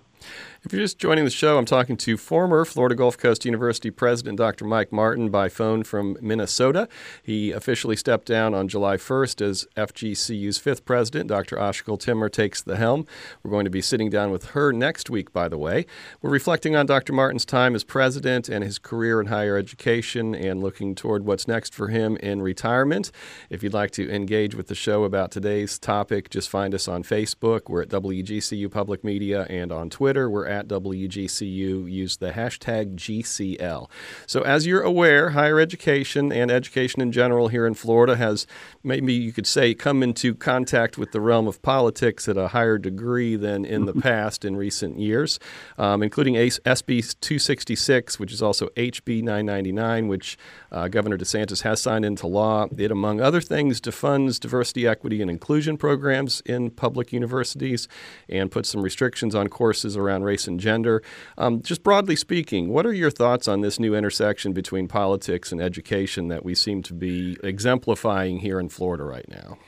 If 0.64 0.72
you're 0.72 0.82
just 0.82 1.00
joining 1.00 1.24
the 1.24 1.30
show, 1.30 1.58
I'm 1.58 1.64
talking 1.64 1.96
to 1.96 2.16
former 2.16 2.64
Florida 2.64 2.94
Gulf 2.94 3.18
Coast 3.18 3.44
University 3.44 3.90
President 3.90 4.38
Dr. 4.38 4.64
Mike 4.64 4.92
Martin 4.92 5.28
by 5.28 5.48
phone 5.48 5.82
from 5.82 6.16
Minnesota. 6.20 6.88
He 7.20 7.50
officially 7.50 7.96
stepped 7.96 8.26
down 8.26 8.54
on 8.54 8.68
July 8.68 8.96
1st 8.96 9.40
as 9.44 9.66
FGCU's 9.76 10.58
fifth 10.58 10.84
president. 10.84 11.28
Dr. 11.28 11.56
Aysegul 11.56 11.98
Timur 11.98 12.28
takes 12.28 12.62
the 12.62 12.76
helm. 12.76 13.08
We're 13.42 13.50
going 13.50 13.64
to 13.64 13.72
be 13.72 13.82
sitting 13.82 14.08
down 14.08 14.30
with 14.30 14.50
her 14.50 14.72
next 14.72 15.10
week, 15.10 15.32
by 15.32 15.48
the 15.48 15.58
way. 15.58 15.84
We're 16.20 16.30
reflecting 16.30 16.76
on 16.76 16.86
Dr. 16.86 17.12
Martin's 17.12 17.44
time 17.44 17.74
as 17.74 17.82
president 17.82 18.48
and 18.48 18.62
his 18.62 18.78
career 18.78 19.20
in 19.20 19.26
higher 19.26 19.56
education 19.56 20.32
and 20.32 20.62
looking 20.62 20.94
toward 20.94 21.26
what's 21.26 21.48
next 21.48 21.74
for 21.74 21.88
him 21.88 22.16
in 22.18 22.40
retirement. 22.40 23.10
If 23.50 23.64
you'd 23.64 23.74
like 23.74 23.90
to 23.92 24.08
engage 24.08 24.54
with 24.54 24.68
the 24.68 24.76
show 24.76 25.02
about 25.02 25.32
today's 25.32 25.76
topic, 25.76 26.30
just 26.30 26.48
find 26.48 26.72
us 26.72 26.86
on 26.86 27.02
Facebook. 27.02 27.62
We're 27.68 27.82
at 27.82 27.88
WGCU 27.88 28.70
Public 28.70 29.02
Media 29.02 29.44
and 29.50 29.72
on 29.72 29.90
Twitter. 29.90 30.30
We're 30.30 30.51
at 30.52 30.68
WGCU 30.68 31.90
use 31.90 32.18
the 32.18 32.32
hashtag 32.32 32.94
GCL. 32.94 33.88
So, 34.26 34.42
as 34.42 34.66
you're 34.66 34.82
aware, 34.82 35.30
higher 35.30 35.58
education 35.58 36.30
and 36.32 36.50
education 36.50 37.00
in 37.00 37.10
general 37.10 37.48
here 37.48 37.66
in 37.66 37.74
Florida 37.74 38.16
has 38.16 38.46
maybe 38.84 39.14
you 39.14 39.32
could 39.32 39.46
say 39.46 39.74
come 39.74 40.02
into 40.02 40.34
contact 40.34 40.98
with 40.98 41.12
the 41.12 41.20
realm 41.20 41.48
of 41.48 41.62
politics 41.62 42.28
at 42.28 42.36
a 42.36 42.48
higher 42.48 42.78
degree 42.78 43.36
than 43.36 43.64
in 43.64 43.86
the 43.86 43.94
past 44.08 44.44
in 44.44 44.56
recent 44.56 44.98
years, 44.98 45.38
um, 45.78 46.02
including 46.02 46.34
SB 46.34 47.18
266, 47.20 48.18
which 48.18 48.32
is 48.32 48.42
also 48.42 48.66
HB 48.76 49.22
999, 49.22 50.08
which 50.08 50.36
uh, 50.70 50.88
Governor 50.88 51.16
DeSantis 51.16 51.62
has 51.62 51.80
signed 51.80 52.04
into 52.04 52.26
law. 52.26 52.66
It, 52.76 52.90
among 52.90 53.20
other 53.20 53.40
things, 53.40 53.80
defunds 53.80 54.38
diversity, 54.38 54.86
equity, 54.86 55.22
and 55.22 55.30
inclusion 55.30 55.76
programs 55.76 56.42
in 56.42 56.70
public 56.70 57.12
universities 57.12 57.88
and 58.28 58.50
puts 58.50 58.68
some 58.68 58.82
restrictions 58.82 59.34
on 59.34 59.48
courses 59.48 59.96
around 59.96 60.24
race 60.24 60.41
race 60.42 60.48
and 60.48 60.60
gender. 60.60 61.02
Um, 61.38 61.62
just 61.62 61.82
broadly 61.82 62.16
speaking, 62.16 62.68
what 62.68 62.86
are 62.86 62.92
your 62.92 63.10
thoughts 63.10 63.48
on 63.48 63.60
this 63.60 63.78
new 63.78 63.94
intersection 63.94 64.52
between 64.52 64.88
politics 64.88 65.52
and 65.52 65.60
education 65.60 66.28
that 66.28 66.44
we 66.44 66.54
seem 66.54 66.82
to 66.82 66.94
be 66.94 67.36
exemplifying 67.42 68.40
here 68.40 68.58
in 68.58 68.68
Florida 68.68 69.04
right 69.04 69.28
now? 69.28 69.58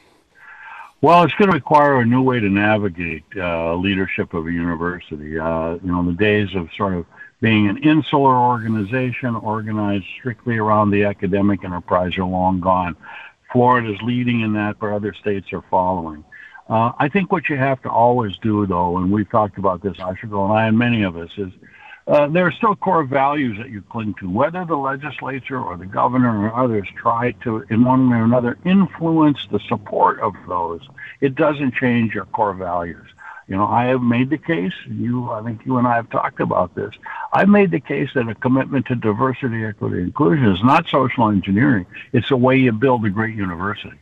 Well, 1.00 1.22
it's 1.22 1.34
going 1.34 1.50
to 1.50 1.54
require 1.54 2.00
a 2.00 2.06
new 2.06 2.22
way 2.22 2.40
to 2.40 2.48
navigate 2.48 3.24
uh, 3.36 3.74
leadership 3.74 4.32
of 4.32 4.46
a 4.46 4.52
university. 4.52 5.38
Uh, 5.38 5.74
you 5.74 5.92
know, 5.92 6.04
the 6.04 6.16
days 6.16 6.48
of 6.54 6.68
sort 6.76 6.94
of 6.94 7.04
being 7.40 7.68
an 7.68 7.76
insular 7.78 8.34
organization 8.34 9.36
organized 9.36 10.06
strictly 10.18 10.56
around 10.56 10.90
the 10.90 11.04
academic 11.04 11.62
enterprise 11.62 12.16
are 12.16 12.24
long 12.24 12.60
gone. 12.60 12.96
Florida 13.52 13.92
is 13.92 14.00
leading 14.02 14.40
in 14.40 14.54
that, 14.54 14.78
but 14.80 14.92
other 14.92 15.12
states 15.12 15.52
are 15.52 15.62
following. 15.70 16.24
Uh, 16.68 16.92
I 16.98 17.08
think 17.08 17.30
what 17.30 17.48
you 17.48 17.56
have 17.56 17.82
to 17.82 17.90
always 17.90 18.36
do, 18.38 18.66
though, 18.66 18.96
and 18.96 19.12
we've 19.12 19.28
talked 19.28 19.58
about 19.58 19.82
this, 19.82 19.96
Aysegul 19.98 20.48
and 20.48 20.58
I, 20.58 20.66
and 20.66 20.78
many 20.78 21.02
of 21.02 21.16
us, 21.16 21.30
is 21.36 21.52
uh, 22.06 22.26
there 22.28 22.46
are 22.46 22.52
still 22.52 22.74
core 22.76 23.04
values 23.04 23.58
that 23.58 23.70
you 23.70 23.82
cling 23.82 24.14
to. 24.20 24.30
Whether 24.30 24.64
the 24.64 24.76
legislature 24.76 25.60
or 25.60 25.76
the 25.76 25.86
governor 25.86 26.46
or 26.46 26.54
others 26.54 26.88
try 26.96 27.32
to, 27.42 27.64
in 27.70 27.84
one 27.84 28.10
way 28.10 28.16
or 28.16 28.24
another, 28.24 28.58
influence 28.64 29.46
the 29.50 29.60
support 29.68 30.20
of 30.20 30.34
those, 30.48 30.80
it 31.20 31.34
doesn't 31.34 31.74
change 31.74 32.14
your 32.14 32.26
core 32.26 32.54
values. 32.54 33.06
You 33.46 33.56
know, 33.56 33.66
I 33.66 33.86
have 33.86 34.00
made 34.00 34.30
the 34.30 34.38
case, 34.38 34.72
you, 34.86 35.30
I 35.30 35.42
think 35.42 35.66
you 35.66 35.76
and 35.76 35.86
I 35.86 35.96
have 35.96 36.08
talked 36.08 36.40
about 36.40 36.74
this. 36.74 36.94
I've 37.32 37.48
made 37.48 37.70
the 37.70 37.80
case 37.80 38.08
that 38.14 38.26
a 38.26 38.34
commitment 38.34 38.86
to 38.86 38.94
diversity, 38.94 39.64
equity, 39.64 40.00
inclusion 40.00 40.50
is 40.50 40.62
not 40.62 40.88
social 40.88 41.28
engineering. 41.28 41.84
It's 42.14 42.30
a 42.30 42.36
way 42.38 42.56
you 42.56 42.72
build 42.72 43.04
a 43.04 43.10
great 43.10 43.34
university. 43.34 43.98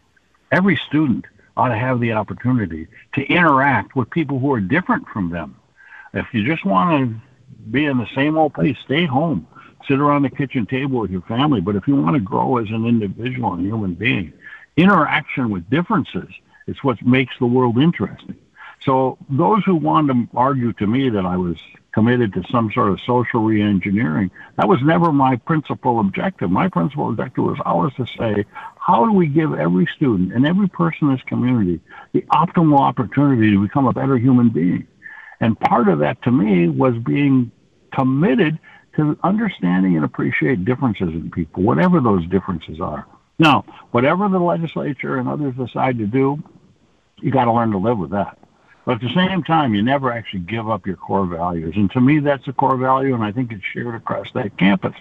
Every 0.52 0.76
student 0.76 1.24
ought 1.56 1.68
to 1.68 1.76
have 1.76 2.00
the 2.00 2.12
opportunity 2.12 2.88
to 3.14 3.22
interact 3.26 3.94
with 3.94 4.10
people 4.10 4.38
who 4.38 4.52
are 4.52 4.60
different 4.60 5.06
from 5.08 5.30
them. 5.30 5.56
If 6.14 6.26
you 6.32 6.44
just 6.44 6.64
want 6.64 7.10
to 7.10 7.20
be 7.70 7.84
in 7.84 7.98
the 7.98 8.08
same 8.14 8.36
old 8.36 8.54
place, 8.54 8.76
stay 8.84 9.06
home, 9.06 9.46
sit 9.86 9.98
around 9.98 10.22
the 10.22 10.30
kitchen 10.30 10.66
table 10.66 11.00
with 11.00 11.10
your 11.10 11.22
family. 11.22 11.60
But 11.60 11.76
if 11.76 11.86
you 11.86 11.96
want 11.96 12.14
to 12.14 12.20
grow 12.20 12.58
as 12.58 12.68
an 12.68 12.86
individual 12.86 13.52
and 13.52 13.64
human 13.64 13.94
being, 13.94 14.32
interaction 14.76 15.50
with 15.50 15.68
differences 15.70 16.28
is 16.66 16.76
what 16.82 17.02
makes 17.02 17.34
the 17.38 17.46
world 17.46 17.78
interesting. 17.78 18.36
So 18.80 19.18
those 19.28 19.62
who 19.64 19.76
want 19.76 20.08
to 20.08 20.28
argue 20.36 20.72
to 20.74 20.86
me 20.86 21.08
that 21.10 21.24
I 21.24 21.36
was 21.36 21.56
committed 21.92 22.32
to 22.32 22.42
some 22.50 22.72
sort 22.72 22.90
of 22.90 23.00
social 23.00 23.40
reengineering. 23.40 24.30
That 24.56 24.68
was 24.68 24.80
never 24.82 25.12
my 25.12 25.36
principal 25.36 26.00
objective. 26.00 26.50
My 26.50 26.68
principal 26.68 27.10
objective 27.10 27.44
was 27.44 27.58
always 27.64 27.94
to 27.94 28.06
say, 28.06 28.44
how 28.84 29.04
do 29.04 29.12
we 29.12 29.28
give 29.28 29.54
every 29.54 29.88
student 29.94 30.32
and 30.32 30.44
every 30.44 30.68
person 30.68 31.08
in 31.08 31.14
this 31.14 31.24
community 31.26 31.80
the 32.12 32.22
optimal 32.32 32.80
opportunity 32.80 33.52
to 33.52 33.62
become 33.62 33.86
a 33.86 33.92
better 33.92 34.16
human 34.18 34.48
being? 34.48 34.86
And 35.40 35.58
part 35.58 35.88
of 35.88 36.00
that 36.00 36.20
to 36.22 36.32
me 36.32 36.68
was 36.68 36.94
being 37.04 37.52
committed 37.92 38.58
to 38.96 39.16
understanding 39.22 39.96
and 39.96 40.04
appreciate 40.04 40.64
differences 40.64 41.08
in 41.08 41.30
people, 41.30 41.62
whatever 41.62 42.00
those 42.00 42.26
differences 42.28 42.80
are. 42.80 43.06
Now, 43.38 43.64
whatever 43.92 44.28
the 44.28 44.38
legislature 44.38 45.16
and 45.16 45.28
others 45.28 45.54
decide 45.56 45.98
to 45.98 46.06
do, 46.06 46.42
you 47.20 47.30
got 47.30 47.44
to 47.44 47.52
learn 47.52 47.70
to 47.70 47.78
live 47.78 47.98
with 47.98 48.10
that. 48.10 48.38
But 48.84 48.96
at 48.96 49.00
the 49.00 49.14
same 49.14 49.44
time, 49.44 49.74
you 49.74 49.82
never 49.82 50.12
actually 50.12 50.40
give 50.40 50.68
up 50.68 50.86
your 50.86 50.96
core 50.96 51.26
values. 51.26 51.74
And 51.76 51.90
to 51.92 52.00
me, 52.00 52.18
that's 52.18 52.46
a 52.48 52.52
core 52.52 52.76
value, 52.76 53.14
and 53.14 53.22
I 53.22 53.30
think 53.30 53.52
it's 53.52 53.62
shared 53.72 53.94
across 53.94 54.26
that 54.34 54.58
campus. 54.58 54.94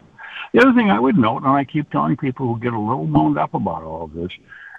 The 0.54 0.62
other 0.62 0.74
thing 0.74 0.92
I 0.92 1.00
would 1.00 1.18
note, 1.18 1.44
and 1.44 1.52
I 1.52 1.64
keep 1.64 1.90
telling 1.90 2.18
people 2.18 2.48
who 2.48 2.60
get 2.60 2.74
a 2.74 2.80
little 2.80 3.06
wound 3.06 3.38
up 3.38 3.54
about 3.54 3.84
all 3.84 4.04
of 4.04 4.14
this, 4.14 4.32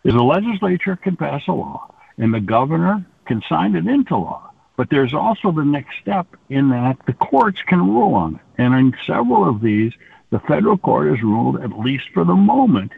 is 0.04 0.12
the 0.12 0.22
legislature 0.22 0.96
can 0.96 1.16
pass 1.16 1.42
a 1.48 1.52
law, 1.52 1.94
and 2.18 2.34
the 2.34 2.40
governor 2.40 3.04
can 3.26 3.42
sign 3.48 3.74
it 3.74 3.86
into 3.86 4.16
law. 4.16 4.50
But 4.76 4.90
there's 4.90 5.14
also 5.14 5.52
the 5.52 5.64
next 5.64 5.96
step 6.00 6.26
in 6.48 6.70
that 6.70 6.98
the 7.06 7.12
courts 7.12 7.60
can 7.62 7.80
rule 7.80 8.14
on 8.14 8.36
it. 8.36 8.40
And 8.58 8.74
in 8.74 8.94
several 9.06 9.48
of 9.48 9.60
these, 9.60 9.92
the 10.30 10.40
federal 10.40 10.78
court 10.78 11.08
has 11.08 11.22
ruled, 11.22 11.60
at 11.60 11.78
least 11.78 12.04
for 12.14 12.24
the 12.24 12.34
moment, 12.34 12.92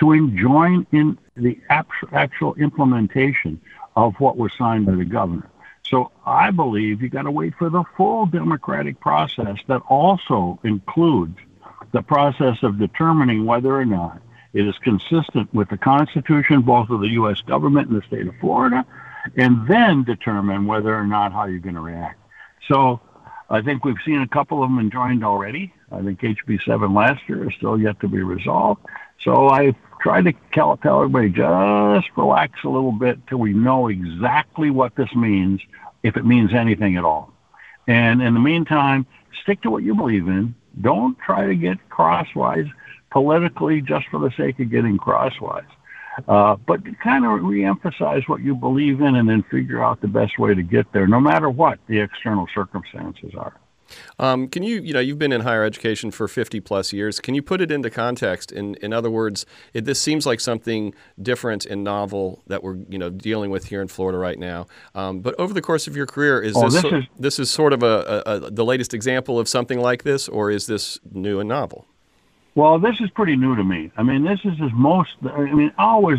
to 0.00 0.12
enjoin 0.12 0.86
in 0.92 1.18
the 1.36 1.58
actual 1.68 2.54
implementation 2.54 3.60
of 3.96 4.14
what 4.18 4.36
was 4.36 4.52
signed 4.58 4.86
by 4.86 4.96
the 4.96 5.04
governor. 5.04 5.48
So 5.84 6.10
I 6.24 6.50
believe 6.50 7.02
you 7.02 7.08
got 7.08 7.22
to 7.22 7.30
wait 7.30 7.54
for 7.58 7.70
the 7.70 7.84
full 7.96 8.26
democratic 8.26 9.00
process 9.00 9.58
that 9.66 9.82
also 9.88 10.58
includes 10.62 11.36
the 11.92 12.02
process 12.02 12.62
of 12.62 12.78
determining 12.78 13.44
whether 13.44 13.74
or 13.74 13.84
not 13.84 14.20
it 14.52 14.66
is 14.66 14.76
consistent 14.78 15.52
with 15.54 15.68
the 15.68 15.76
Constitution, 15.76 16.62
both 16.62 16.90
of 16.90 17.00
the 17.00 17.08
U.S. 17.08 17.40
government 17.42 17.88
and 17.88 18.00
the 18.00 18.06
state 18.06 18.26
of 18.26 18.34
Florida, 18.40 18.84
and 19.36 19.66
then 19.68 20.04
determine 20.04 20.66
whether 20.66 20.94
or 20.94 21.06
not 21.06 21.32
how 21.32 21.44
you're 21.44 21.60
going 21.60 21.74
to 21.74 21.80
react. 21.80 22.18
So 22.66 23.00
I 23.48 23.62
think 23.62 23.84
we've 23.84 24.00
seen 24.04 24.22
a 24.22 24.28
couple 24.28 24.62
of 24.62 24.70
them 24.70 24.78
enjoined 24.78 25.24
already. 25.24 25.72
I 25.92 26.02
think 26.02 26.20
HB 26.20 26.64
7 26.64 26.94
last 26.94 27.28
year 27.28 27.48
is 27.48 27.54
still 27.56 27.78
yet 27.78 28.00
to 28.00 28.08
be 28.08 28.22
resolved. 28.22 28.80
So 29.20 29.48
I 29.48 29.74
try 30.00 30.22
to 30.22 30.32
tell, 30.52 30.76
tell 30.76 31.02
everybody 31.02 31.30
just 31.30 32.08
relax 32.16 32.64
a 32.64 32.68
little 32.68 32.92
bit 32.92 33.26
till 33.26 33.38
we 33.38 33.52
know 33.52 33.88
exactly 33.88 34.70
what 34.70 34.94
this 34.94 35.14
means, 35.14 35.60
if 36.02 36.16
it 36.16 36.24
means 36.24 36.54
anything 36.54 36.96
at 36.96 37.04
all. 37.04 37.32
And 37.86 38.22
in 38.22 38.34
the 38.34 38.40
meantime, 38.40 39.06
stick 39.42 39.62
to 39.62 39.70
what 39.70 39.82
you 39.82 39.94
believe 39.94 40.28
in. 40.28 40.54
Don't 40.80 41.18
try 41.18 41.46
to 41.46 41.54
get 41.54 41.78
crosswise 41.88 42.66
politically 43.10 43.80
just 43.80 44.06
for 44.08 44.20
the 44.20 44.30
sake 44.36 44.60
of 44.60 44.70
getting 44.70 44.98
crosswise. 44.98 45.64
Uh, 46.28 46.56
but 46.66 46.80
kind 47.02 47.24
of 47.24 47.40
reemphasize 47.40 48.28
what 48.28 48.40
you 48.40 48.54
believe 48.54 49.00
in 49.00 49.14
and 49.16 49.28
then 49.28 49.42
figure 49.50 49.82
out 49.82 50.00
the 50.00 50.08
best 50.08 50.38
way 50.38 50.54
to 50.54 50.62
get 50.62 50.92
there, 50.92 51.06
no 51.06 51.20
matter 51.20 51.48
what 51.48 51.78
the 51.86 51.98
external 51.98 52.46
circumstances 52.54 53.32
are. 53.36 53.54
Um, 54.18 54.48
can 54.48 54.62
you, 54.62 54.80
you 54.80 54.92
know, 54.92 55.00
you've 55.00 55.18
been 55.18 55.32
in 55.32 55.42
higher 55.42 55.64
education 55.64 56.10
for 56.10 56.28
50 56.28 56.60
plus 56.60 56.92
years. 56.92 57.20
Can 57.20 57.34
you 57.34 57.42
put 57.42 57.60
it 57.60 57.70
into 57.70 57.90
context? 57.90 58.52
In, 58.52 58.74
in 58.76 58.92
other 58.92 59.10
words, 59.10 59.46
it, 59.74 59.84
this 59.84 60.00
seems 60.00 60.26
like 60.26 60.40
something 60.40 60.94
different 61.20 61.66
and 61.66 61.84
novel 61.84 62.42
that 62.46 62.62
we're, 62.62 62.76
you 62.88 62.98
know, 62.98 63.10
dealing 63.10 63.50
with 63.50 63.66
here 63.66 63.82
in 63.82 63.88
Florida 63.88 64.18
right 64.18 64.38
now. 64.38 64.66
Um, 64.94 65.20
but 65.20 65.38
over 65.38 65.52
the 65.52 65.62
course 65.62 65.86
of 65.86 65.96
your 65.96 66.06
career, 66.06 66.40
is 66.40 66.56
oh, 66.56 66.64
this, 66.64 66.74
this, 66.74 66.82
so, 66.82 66.96
is, 66.96 67.04
this 67.18 67.38
is 67.38 67.50
sort 67.50 67.72
of 67.72 67.82
a, 67.82 68.22
a, 68.26 68.32
a, 68.32 68.50
the 68.50 68.64
latest 68.64 68.94
example 68.94 69.38
of 69.38 69.48
something 69.48 69.80
like 69.80 70.02
this, 70.02 70.28
or 70.28 70.50
is 70.50 70.66
this 70.66 70.98
new 71.12 71.40
and 71.40 71.48
novel? 71.48 71.86
Well, 72.54 72.78
this 72.78 73.00
is 73.00 73.10
pretty 73.10 73.36
new 73.36 73.54
to 73.54 73.62
me. 73.62 73.92
I 73.96 74.02
mean, 74.02 74.24
this 74.24 74.40
is 74.44 74.52
as 74.62 74.70
most, 74.74 75.10
I 75.22 75.52
mean, 75.52 75.72
always 75.78 76.18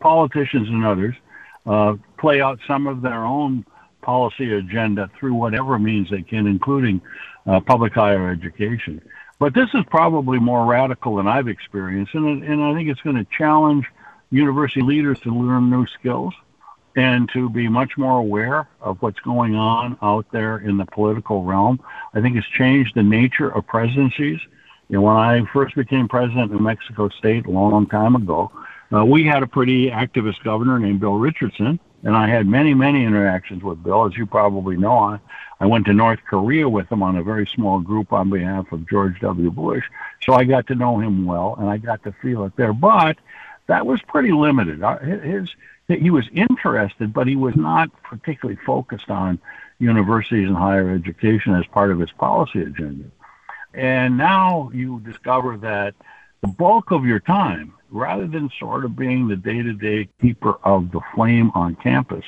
politicians 0.00 0.68
and 0.68 0.84
others 0.84 1.14
uh, 1.66 1.94
play 2.18 2.40
out 2.40 2.58
some 2.66 2.86
of 2.86 3.02
their 3.02 3.24
own 3.24 3.64
policy 4.06 4.52
agenda 4.54 5.10
through 5.18 5.34
whatever 5.34 5.78
means 5.80 6.08
they 6.08 6.22
can, 6.22 6.46
including 6.46 7.00
uh, 7.44 7.58
public 7.58 7.92
higher 7.92 8.30
education. 8.30 9.02
But 9.40 9.52
this 9.52 9.68
is 9.74 9.82
probably 9.90 10.38
more 10.38 10.64
radical 10.64 11.16
than 11.16 11.26
I've 11.26 11.48
experienced, 11.48 12.14
and, 12.14 12.44
and 12.44 12.62
I 12.62 12.72
think 12.72 12.88
it's 12.88 13.00
going 13.00 13.16
to 13.16 13.26
challenge 13.36 13.84
university 14.30 14.80
leaders 14.80 15.18
to 15.20 15.30
learn 15.34 15.68
new 15.70 15.86
skills 15.98 16.32
and 16.94 17.28
to 17.34 17.50
be 17.50 17.68
much 17.68 17.98
more 17.98 18.18
aware 18.18 18.68
of 18.80 19.02
what's 19.02 19.20
going 19.20 19.54
on 19.54 19.98
out 20.00 20.26
there 20.30 20.58
in 20.58 20.78
the 20.78 20.86
political 20.86 21.42
realm. 21.42 21.78
I 22.14 22.22
think 22.22 22.36
it's 22.36 22.48
changed 22.48 22.94
the 22.94 23.02
nature 23.02 23.50
of 23.50 23.66
presidencies. 23.66 24.40
You 24.88 24.96
know, 24.96 25.02
when 25.02 25.16
I 25.16 25.44
first 25.52 25.74
became 25.74 26.08
president 26.08 26.54
of 26.54 26.60
Mexico 26.60 27.10
State 27.10 27.44
a 27.46 27.50
long, 27.50 27.86
time 27.88 28.14
ago, 28.14 28.50
uh, 28.94 29.04
we 29.04 29.24
had 29.24 29.42
a 29.42 29.46
pretty 29.46 29.90
activist 29.90 30.42
governor 30.44 30.78
named 30.78 31.00
Bill 31.00 31.18
Richardson, 31.18 31.78
and 32.06 32.16
I 32.16 32.28
had 32.28 32.46
many, 32.46 32.72
many 32.72 33.04
interactions 33.04 33.64
with 33.64 33.82
Bill. 33.82 34.06
As 34.06 34.16
you 34.16 34.26
probably 34.26 34.76
know, 34.76 34.96
I, 34.96 35.18
I 35.58 35.66
went 35.66 35.86
to 35.86 35.92
North 35.92 36.20
Korea 36.24 36.68
with 36.68 36.90
him 36.90 37.02
on 37.02 37.16
a 37.16 37.22
very 37.24 37.48
small 37.48 37.80
group 37.80 38.12
on 38.12 38.30
behalf 38.30 38.70
of 38.70 38.88
George 38.88 39.18
W. 39.18 39.50
Bush. 39.50 39.82
So 40.22 40.32
I 40.32 40.44
got 40.44 40.68
to 40.68 40.76
know 40.76 41.00
him 41.00 41.26
well, 41.26 41.56
and 41.58 41.68
I 41.68 41.78
got 41.78 42.04
to 42.04 42.12
feel 42.22 42.44
it 42.44 42.54
there. 42.54 42.72
But 42.72 43.16
that 43.66 43.86
was 43.86 44.00
pretty 44.02 44.30
limited. 44.30 44.80
His, 45.24 45.48
he 45.88 46.10
was 46.10 46.28
interested, 46.32 47.12
but 47.12 47.26
he 47.26 47.34
was 47.34 47.56
not 47.56 47.90
particularly 48.04 48.60
focused 48.64 49.10
on 49.10 49.40
universities 49.80 50.46
and 50.46 50.56
higher 50.56 50.94
education 50.94 51.56
as 51.56 51.66
part 51.66 51.90
of 51.90 51.98
his 51.98 52.12
policy 52.12 52.62
agenda. 52.62 53.10
And 53.74 54.16
now 54.16 54.70
you 54.72 55.00
discover 55.00 55.56
that 55.56 55.96
the 56.42 56.48
bulk 56.48 56.90
of 56.90 57.04
your 57.04 57.20
time 57.20 57.72
rather 57.90 58.26
than 58.26 58.50
sort 58.58 58.84
of 58.84 58.96
being 58.96 59.28
the 59.28 59.36
day 59.36 59.62
to 59.62 59.72
day 59.72 60.08
keeper 60.20 60.54
of 60.64 60.90
the 60.90 61.00
flame 61.14 61.50
on 61.54 61.76
campus, 61.76 62.24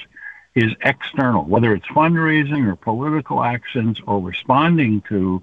is 0.54 0.72
external, 0.82 1.44
whether 1.44 1.72
it's 1.74 1.86
fundraising 1.86 2.66
or 2.66 2.76
political 2.76 3.44
actions 3.44 4.00
or 4.06 4.20
responding 4.20 5.02
to 5.08 5.42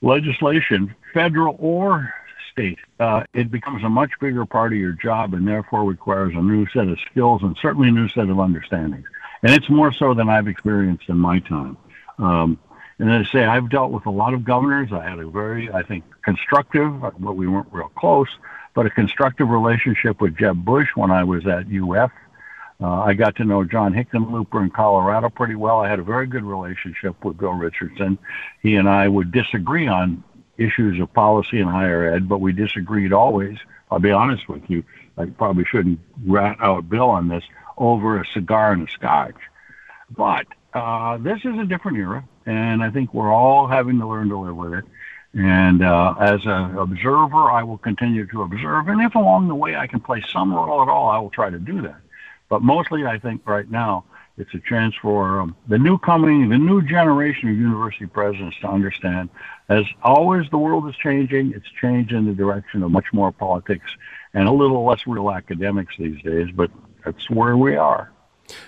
legislation, 0.00 0.94
federal 1.12 1.56
or 1.58 2.14
state. 2.50 2.78
Uh, 2.98 3.24
it 3.34 3.50
becomes 3.50 3.82
a 3.84 3.88
much 3.88 4.10
bigger 4.20 4.46
part 4.46 4.72
of 4.72 4.78
your 4.78 4.92
job 4.92 5.34
and 5.34 5.46
therefore 5.46 5.84
requires 5.84 6.32
a 6.34 6.40
new 6.40 6.66
set 6.68 6.88
of 6.88 6.98
skills 7.10 7.42
and 7.42 7.56
certainly 7.60 7.88
a 7.88 7.92
new 7.92 8.08
set 8.08 8.28
of 8.28 8.40
understandings. 8.40 9.06
And 9.42 9.52
it's 9.52 9.68
more 9.68 9.92
so 9.92 10.14
than 10.14 10.28
I've 10.28 10.48
experienced 10.48 11.08
in 11.08 11.18
my 11.18 11.40
time. 11.40 11.76
Um, 12.18 12.58
and 13.02 13.12
I 13.12 13.24
say, 13.24 13.44
I've 13.44 13.68
dealt 13.68 13.90
with 13.90 14.06
a 14.06 14.10
lot 14.10 14.32
of 14.32 14.44
governors. 14.44 14.92
I 14.92 15.02
had 15.02 15.18
a 15.18 15.26
very, 15.26 15.68
I 15.72 15.82
think, 15.82 16.04
constructive, 16.24 17.00
but 17.00 17.34
we 17.34 17.48
weren't 17.48 17.66
real 17.72 17.90
close, 17.96 18.28
but 18.74 18.86
a 18.86 18.90
constructive 18.90 19.48
relationship 19.48 20.20
with 20.20 20.38
Jeb 20.38 20.64
Bush 20.64 20.86
when 20.94 21.10
I 21.10 21.24
was 21.24 21.44
at 21.44 21.66
UF. 21.66 22.12
Uh, 22.80 23.02
I 23.02 23.14
got 23.14 23.34
to 23.36 23.44
know 23.44 23.64
John 23.64 23.92
Hickenlooper 23.92 24.62
in 24.62 24.70
Colorado 24.70 25.30
pretty 25.30 25.56
well. 25.56 25.80
I 25.80 25.88
had 25.88 25.98
a 25.98 26.04
very 26.04 26.28
good 26.28 26.44
relationship 26.44 27.24
with 27.24 27.38
Bill 27.38 27.54
Richardson. 27.54 28.18
He 28.62 28.76
and 28.76 28.88
I 28.88 29.08
would 29.08 29.32
disagree 29.32 29.88
on 29.88 30.22
issues 30.56 31.00
of 31.00 31.12
policy 31.12 31.58
in 31.58 31.66
higher 31.66 32.14
ed, 32.14 32.28
but 32.28 32.38
we 32.38 32.52
disagreed 32.52 33.12
always. 33.12 33.58
I'll 33.90 33.98
be 33.98 34.12
honest 34.12 34.48
with 34.48 34.62
you. 34.68 34.84
I 35.18 35.24
probably 35.24 35.64
shouldn't 35.64 35.98
rat 36.24 36.58
out 36.60 36.88
Bill 36.88 37.10
on 37.10 37.26
this 37.26 37.44
over 37.76 38.20
a 38.20 38.26
cigar 38.26 38.70
and 38.70 38.88
a 38.88 38.92
scotch. 38.92 39.34
But 40.08 40.46
uh, 40.74 41.18
this 41.18 41.38
is 41.44 41.58
a 41.58 41.64
different 41.64 41.98
era, 41.98 42.24
and 42.46 42.82
I 42.82 42.90
think 42.90 43.12
we're 43.12 43.32
all 43.32 43.66
having 43.66 43.98
to 43.98 44.06
learn 44.08 44.28
to 44.28 44.38
live 44.38 44.56
with 44.56 44.74
it. 44.74 44.84
And 45.34 45.82
uh, 45.82 46.14
as 46.20 46.44
an 46.44 46.76
observer, 46.76 47.50
I 47.50 47.62
will 47.62 47.78
continue 47.78 48.26
to 48.26 48.42
observe. 48.42 48.88
And 48.88 49.00
if 49.00 49.14
along 49.14 49.48
the 49.48 49.54
way 49.54 49.76
I 49.76 49.86
can 49.86 50.00
play 50.00 50.22
some 50.30 50.52
role 50.54 50.82
at 50.82 50.88
all, 50.88 51.08
I 51.08 51.18
will 51.18 51.30
try 51.30 51.48
to 51.48 51.58
do 51.58 51.82
that. 51.82 52.00
But 52.48 52.62
mostly, 52.62 53.06
I 53.06 53.18
think 53.18 53.46
right 53.46 53.70
now, 53.70 54.04
it's 54.38 54.52
a 54.54 54.60
chance 54.60 54.94
for 55.00 55.40
um, 55.40 55.56
the 55.68 55.78
new 55.78 55.98
coming, 55.98 56.48
the 56.48 56.58
new 56.58 56.82
generation 56.82 57.50
of 57.50 57.56
university 57.56 58.06
presidents 58.06 58.56
to 58.60 58.68
understand, 58.68 59.28
as 59.68 59.84
always, 60.02 60.48
the 60.50 60.58
world 60.58 60.88
is 60.88 60.96
changing. 60.96 61.52
It's 61.52 61.68
changed 61.80 62.12
in 62.12 62.26
the 62.26 62.32
direction 62.32 62.82
of 62.82 62.90
much 62.90 63.06
more 63.12 63.30
politics 63.30 63.90
and 64.34 64.48
a 64.48 64.52
little 64.52 64.84
less 64.84 65.06
real 65.06 65.30
academics 65.30 65.94
these 65.98 66.20
days, 66.22 66.48
but 66.54 66.70
that's 67.04 67.28
where 67.30 67.56
we 67.56 67.76
are. 67.76 68.10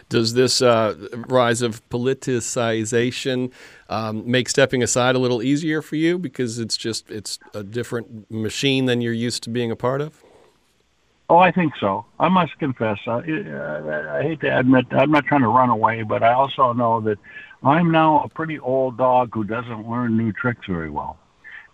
Does 0.09 0.35
this 0.35 0.63
uh, 0.63 0.95
rise 1.29 1.63
of 1.63 1.87
politicization 1.89 3.53
um, 3.89 4.29
make 4.31 4.49
stepping 4.49 4.83
aside 4.83 5.15
a 5.15 5.19
little 5.19 5.43
easier 5.43 5.83
for 5.83 5.97
you 5.97 6.19
because 6.19 6.59
it's 6.59 6.77
just 6.77 7.11
it's 7.11 7.39
a 7.53 7.63
different 7.63 8.31
machine 8.31 8.87
than 8.87 9.01
you're 9.01 9.13
used 9.13 9.43
to 9.45 9.51
being 9.51 9.71
a 9.71 9.77
part 9.77 10.01
of? 10.01 10.23
Oh, 11.29 11.39
I 11.39 11.53
think 11.53 11.75
so. 11.81 12.05
I 12.21 12.29
must 12.29 12.59
confess. 12.59 12.99
I, 13.07 13.21
I, 13.21 14.19
I 14.19 14.23
hate 14.23 14.41
to 14.41 14.59
admit, 14.59 14.87
I'm 14.91 15.11
not 15.11 15.25
trying 15.25 15.41
to 15.41 15.49
run 15.49 15.71
away, 15.71 16.03
but 16.03 16.23
I 16.23 16.35
also 16.35 16.73
know 16.75 17.01
that 17.01 17.19
I'm 17.63 17.91
now 17.91 18.23
a 18.23 18.29
pretty 18.29 18.59
old 18.59 18.99
dog 18.99 19.31
who 19.33 19.43
doesn't 19.45 19.89
learn 19.89 20.19
new 20.19 20.33
tricks 20.33 20.67
very 20.67 20.91
well. 20.91 21.17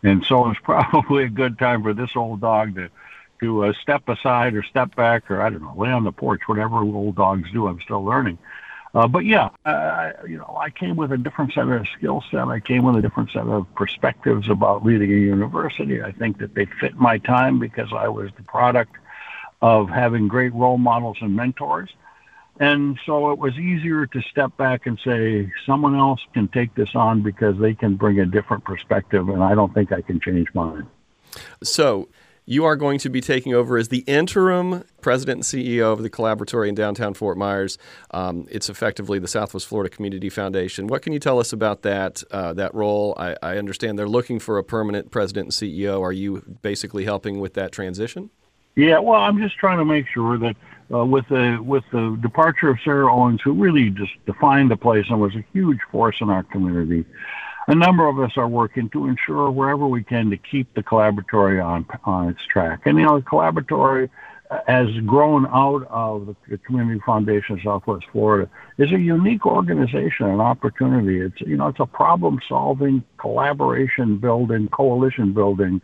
And 0.02 0.24
so 0.24 0.48
it's 0.50 0.60
probably 0.62 1.24
a 1.24 1.28
good 1.28 1.58
time 1.58 1.82
for 1.82 1.92
this 1.92 2.14
old 2.14 2.40
dog 2.40 2.76
to 2.76 2.90
to 3.40 3.64
uh, 3.64 3.72
step 3.82 4.08
aside 4.08 4.54
or 4.54 4.62
step 4.62 4.94
back 4.94 5.30
or 5.30 5.40
I 5.40 5.50
don't 5.50 5.62
know, 5.62 5.74
lay 5.76 5.90
on 5.90 6.04
the 6.04 6.12
porch, 6.12 6.42
whatever 6.46 6.76
old 6.76 7.16
dogs 7.16 7.50
do. 7.52 7.66
I'm 7.66 7.80
still 7.80 8.04
learning. 8.04 8.38
Uh, 8.92 9.06
but 9.06 9.24
yeah, 9.24 9.50
uh, 9.64 10.10
you 10.26 10.36
know, 10.36 10.58
I 10.60 10.70
came 10.70 10.96
with 10.96 11.12
a 11.12 11.16
different 11.16 11.52
set 11.52 11.68
of 11.68 11.86
skill 11.96 12.24
set. 12.30 12.48
I 12.48 12.58
came 12.58 12.82
with 12.82 12.96
a 12.96 13.02
different 13.02 13.30
set 13.30 13.46
of 13.46 13.72
perspectives 13.76 14.48
about 14.48 14.84
leading 14.84 15.12
a 15.12 15.16
university. 15.16 16.02
I 16.02 16.10
think 16.10 16.38
that 16.38 16.54
they 16.54 16.66
fit 16.80 16.96
my 16.96 17.18
time 17.18 17.60
because 17.60 17.88
I 17.92 18.08
was 18.08 18.30
the 18.36 18.42
product 18.42 18.96
of 19.62 19.88
having 19.88 20.26
great 20.26 20.52
role 20.54 20.78
models 20.78 21.18
and 21.20 21.36
mentors. 21.36 21.90
And 22.58 22.98
so 23.06 23.30
it 23.30 23.38
was 23.38 23.56
easier 23.58 24.06
to 24.06 24.22
step 24.22 24.56
back 24.56 24.86
and 24.86 24.98
say, 25.04 25.50
someone 25.64 25.94
else 25.94 26.20
can 26.34 26.48
take 26.48 26.74
this 26.74 26.94
on 26.94 27.22
because 27.22 27.58
they 27.58 27.74
can 27.74 27.94
bring 27.94 28.18
a 28.20 28.26
different 28.26 28.64
perspective, 28.64 29.28
and 29.28 29.42
I 29.42 29.54
don't 29.54 29.72
think 29.72 29.92
I 29.92 30.02
can 30.02 30.20
change 30.20 30.48
mine. 30.52 30.86
So, 31.62 32.08
You 32.46 32.64
are 32.64 32.76
going 32.76 32.98
to 33.00 33.08
be 33.08 33.20
taking 33.20 33.54
over 33.54 33.76
as 33.76 33.88
the 33.88 34.00
interim 34.00 34.84
president 35.00 35.36
and 35.38 35.44
CEO 35.44 35.92
of 35.92 36.02
the 36.02 36.10
Collaboratory 36.10 36.68
in 36.68 36.74
downtown 36.74 37.14
Fort 37.14 37.38
Myers. 37.38 37.78
Um, 38.10 38.46
it's 38.50 38.68
effectively 38.68 39.18
the 39.18 39.28
Southwest 39.28 39.66
Florida 39.66 39.94
Community 39.94 40.28
Foundation. 40.28 40.86
What 40.86 41.02
can 41.02 41.12
you 41.12 41.18
tell 41.18 41.38
us 41.38 41.52
about 41.52 41.82
that 41.82 42.22
uh, 42.30 42.52
that 42.54 42.74
role? 42.74 43.14
I, 43.16 43.36
I 43.42 43.56
understand 43.56 43.98
they're 43.98 44.08
looking 44.08 44.38
for 44.38 44.58
a 44.58 44.64
permanent 44.64 45.10
president 45.10 45.46
and 45.46 45.52
CEO. 45.52 46.00
Are 46.00 46.12
you 46.12 46.42
basically 46.62 47.04
helping 47.04 47.40
with 47.40 47.54
that 47.54 47.72
transition? 47.72 48.30
Yeah, 48.76 48.98
well, 48.98 49.20
I'm 49.20 49.38
just 49.38 49.56
trying 49.56 49.78
to 49.78 49.84
make 49.84 50.06
sure 50.08 50.38
that 50.38 50.56
uh, 50.92 51.04
with 51.04 51.28
the 51.28 51.58
with 51.62 51.84
the 51.92 52.18
departure 52.20 52.70
of 52.70 52.78
Sarah 52.82 53.12
Owens, 53.12 53.40
who 53.42 53.52
really 53.52 53.90
just 53.90 54.12
defined 54.26 54.70
the 54.70 54.76
place 54.76 55.06
and 55.08 55.20
was 55.20 55.34
a 55.34 55.44
huge 55.52 55.78
force 55.90 56.16
in 56.20 56.30
our 56.30 56.42
community, 56.44 57.04
a 57.70 57.74
number 57.74 58.08
of 58.08 58.18
us 58.18 58.32
are 58.36 58.48
working 58.48 58.90
to 58.90 59.06
ensure 59.06 59.48
wherever 59.48 59.86
we 59.86 60.02
can 60.02 60.28
to 60.30 60.36
keep 60.36 60.74
the 60.74 60.82
collaboratory 60.82 61.64
on 61.64 61.86
on 62.04 62.28
its 62.28 62.44
track. 62.44 62.80
And 62.84 62.98
you 62.98 63.04
know, 63.04 63.20
the 63.20 63.24
collaboratory 63.24 64.10
uh, 64.50 64.58
has 64.66 64.88
grown 65.06 65.46
out 65.46 65.86
of 65.88 66.34
the 66.48 66.58
Community 66.58 67.00
Foundation 67.06 67.56
of 67.56 67.62
Southwest 67.62 68.06
Florida 68.10 68.50
is 68.78 68.90
a 68.90 68.98
unique 68.98 69.46
organization 69.46 70.26
and 70.26 70.40
opportunity. 70.40 71.20
It's 71.20 71.40
you 71.42 71.56
know 71.56 71.68
it's 71.68 71.78
a 71.78 71.86
problem 71.86 72.40
solving, 72.48 73.04
collaboration 73.18 74.18
building, 74.18 74.68
coalition 74.68 75.32
building 75.32 75.80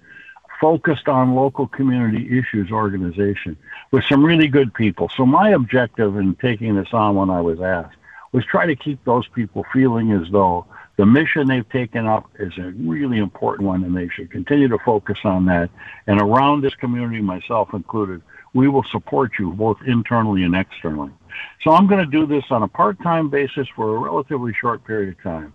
focused 0.60 1.06
on 1.06 1.36
local 1.36 1.68
community 1.68 2.38
issues 2.38 2.72
organization 2.72 3.56
with 3.92 4.02
some 4.04 4.24
really 4.24 4.48
good 4.48 4.74
people. 4.74 5.08
So 5.16 5.24
my 5.24 5.50
objective 5.50 6.16
in 6.16 6.34
taking 6.36 6.74
this 6.74 6.88
on 6.92 7.14
when 7.14 7.30
I 7.30 7.42
was 7.42 7.60
asked 7.60 7.96
was 8.32 8.44
try 8.44 8.66
to 8.66 8.74
keep 8.74 9.04
those 9.04 9.28
people 9.28 9.64
feeling 9.72 10.10
as 10.10 10.28
though 10.32 10.66
the 10.96 11.06
mission 11.06 11.46
they've 11.46 11.68
taken 11.68 12.06
up 12.06 12.30
is 12.38 12.52
a 12.58 12.70
really 12.78 13.18
important 13.18 13.68
one 13.68 13.84
and 13.84 13.96
they 13.96 14.08
should 14.08 14.30
continue 14.30 14.68
to 14.68 14.78
focus 14.78 15.18
on 15.24 15.44
that. 15.46 15.70
And 16.06 16.20
around 16.20 16.62
this 16.62 16.74
community, 16.74 17.20
myself 17.20 17.74
included, 17.74 18.22
we 18.54 18.68
will 18.68 18.84
support 18.84 19.32
you 19.38 19.52
both 19.52 19.76
internally 19.86 20.42
and 20.44 20.56
externally. 20.56 21.12
So 21.62 21.72
I'm 21.72 21.86
going 21.86 22.02
to 22.02 22.10
do 22.10 22.26
this 22.26 22.44
on 22.50 22.62
a 22.62 22.68
part-time 22.68 23.28
basis 23.28 23.68
for 23.76 23.94
a 23.94 23.98
relatively 23.98 24.54
short 24.58 24.84
period 24.84 25.10
of 25.10 25.22
time. 25.22 25.52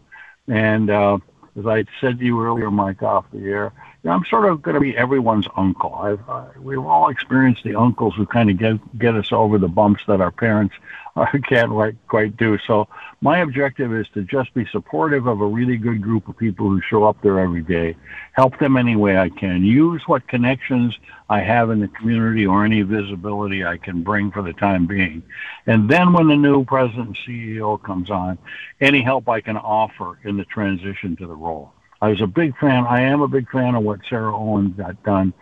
And 0.48 0.92
uh, 0.92 1.18
as 1.58 1.66
I 1.66 1.86
said 2.00 2.20
to 2.20 2.26
you 2.26 2.44
earlier, 2.44 2.70
Mike, 2.70 3.02
off 3.02 3.26
the 3.34 3.44
air, 3.46 3.74
I'm 4.04 4.26
sort 4.26 4.46
of 4.46 4.64
going 4.64 4.74
to 4.74 4.82
be 4.82 4.98
everyone's 4.98 5.46
uncle. 5.56 5.94
I've, 5.94 6.28
uh, 6.28 6.46
we've 6.60 6.84
all 6.84 7.10
experienced 7.10 7.64
the 7.64 7.76
uncles 7.76 8.16
who 8.16 8.26
kind 8.26 8.50
of 8.50 8.58
get 8.58 8.98
get 8.98 9.16
us 9.16 9.32
over 9.32 9.60
the 9.60 9.68
bumps 9.68 10.02
that 10.08 10.22
our 10.22 10.32
parents 10.32 10.74
uh, 11.16 11.26
can't 11.48 11.70
quite, 11.70 11.96
quite 12.08 12.36
do. 12.36 12.58
So 12.66 12.88
my 13.22 13.40
objective 13.40 13.94
is 13.94 14.08
to 14.16 14.24
just 14.24 14.56
be 14.56 14.66
supportive 14.72 15.28
of 15.28 15.42
a 15.42 15.46
really 15.46 15.78
good 15.78 16.02
group 16.02 16.28
of 16.28 16.36
people 16.36 16.68
who 16.68 16.82
show 16.82 17.04
up 17.04 17.22
there 17.22 17.40
every 17.40 17.62
day, 17.62 17.96
help 18.34 18.58
them 18.58 18.76
any 18.76 18.96
way 18.96 19.20
I 19.20 19.30
can, 19.30 19.64
use 19.64 20.02
what 20.08 20.28
connections 20.28 20.98
I 21.30 21.42
have 21.42 21.70
in 21.70 21.80
the 21.80 21.88
community 21.88 22.48
or 22.48 22.66
any 22.66 22.82
visibility 22.82 23.64
I 23.64 23.78
can 23.78 24.02
bring 24.02 24.32
for 24.32 24.42
the 24.42 24.54
time 24.54 24.88
being. 24.88 25.22
And 25.68 25.88
then 25.88 26.12
when 26.12 26.28
the 26.28 26.36
new 26.36 26.66
president 26.66 27.08
and 27.08 27.18
CEO 27.18 27.82
comes 27.84 28.10
on, 28.10 28.40
any 28.80 29.04
help 29.04 29.30
I 29.30 29.42
can 29.42 29.58
offer 29.58 30.18
in 30.24 30.38
the 30.38 30.46
transition 30.46 31.16
to 31.18 31.28
the 31.28 31.36
role. 31.36 31.72
I 32.02 32.10
was 32.10 32.22
a 32.22 32.28
big 32.28 32.58
fan. 32.58 32.86
I 32.88 33.02
am 33.02 33.22
a 33.22 33.28
big 33.28 33.50
fan 33.52 33.76
of 33.76 33.84
what 33.84 34.00
Sarah 34.10 34.36
Owens 34.36 34.76
got 34.76 35.02
done. 35.04 35.34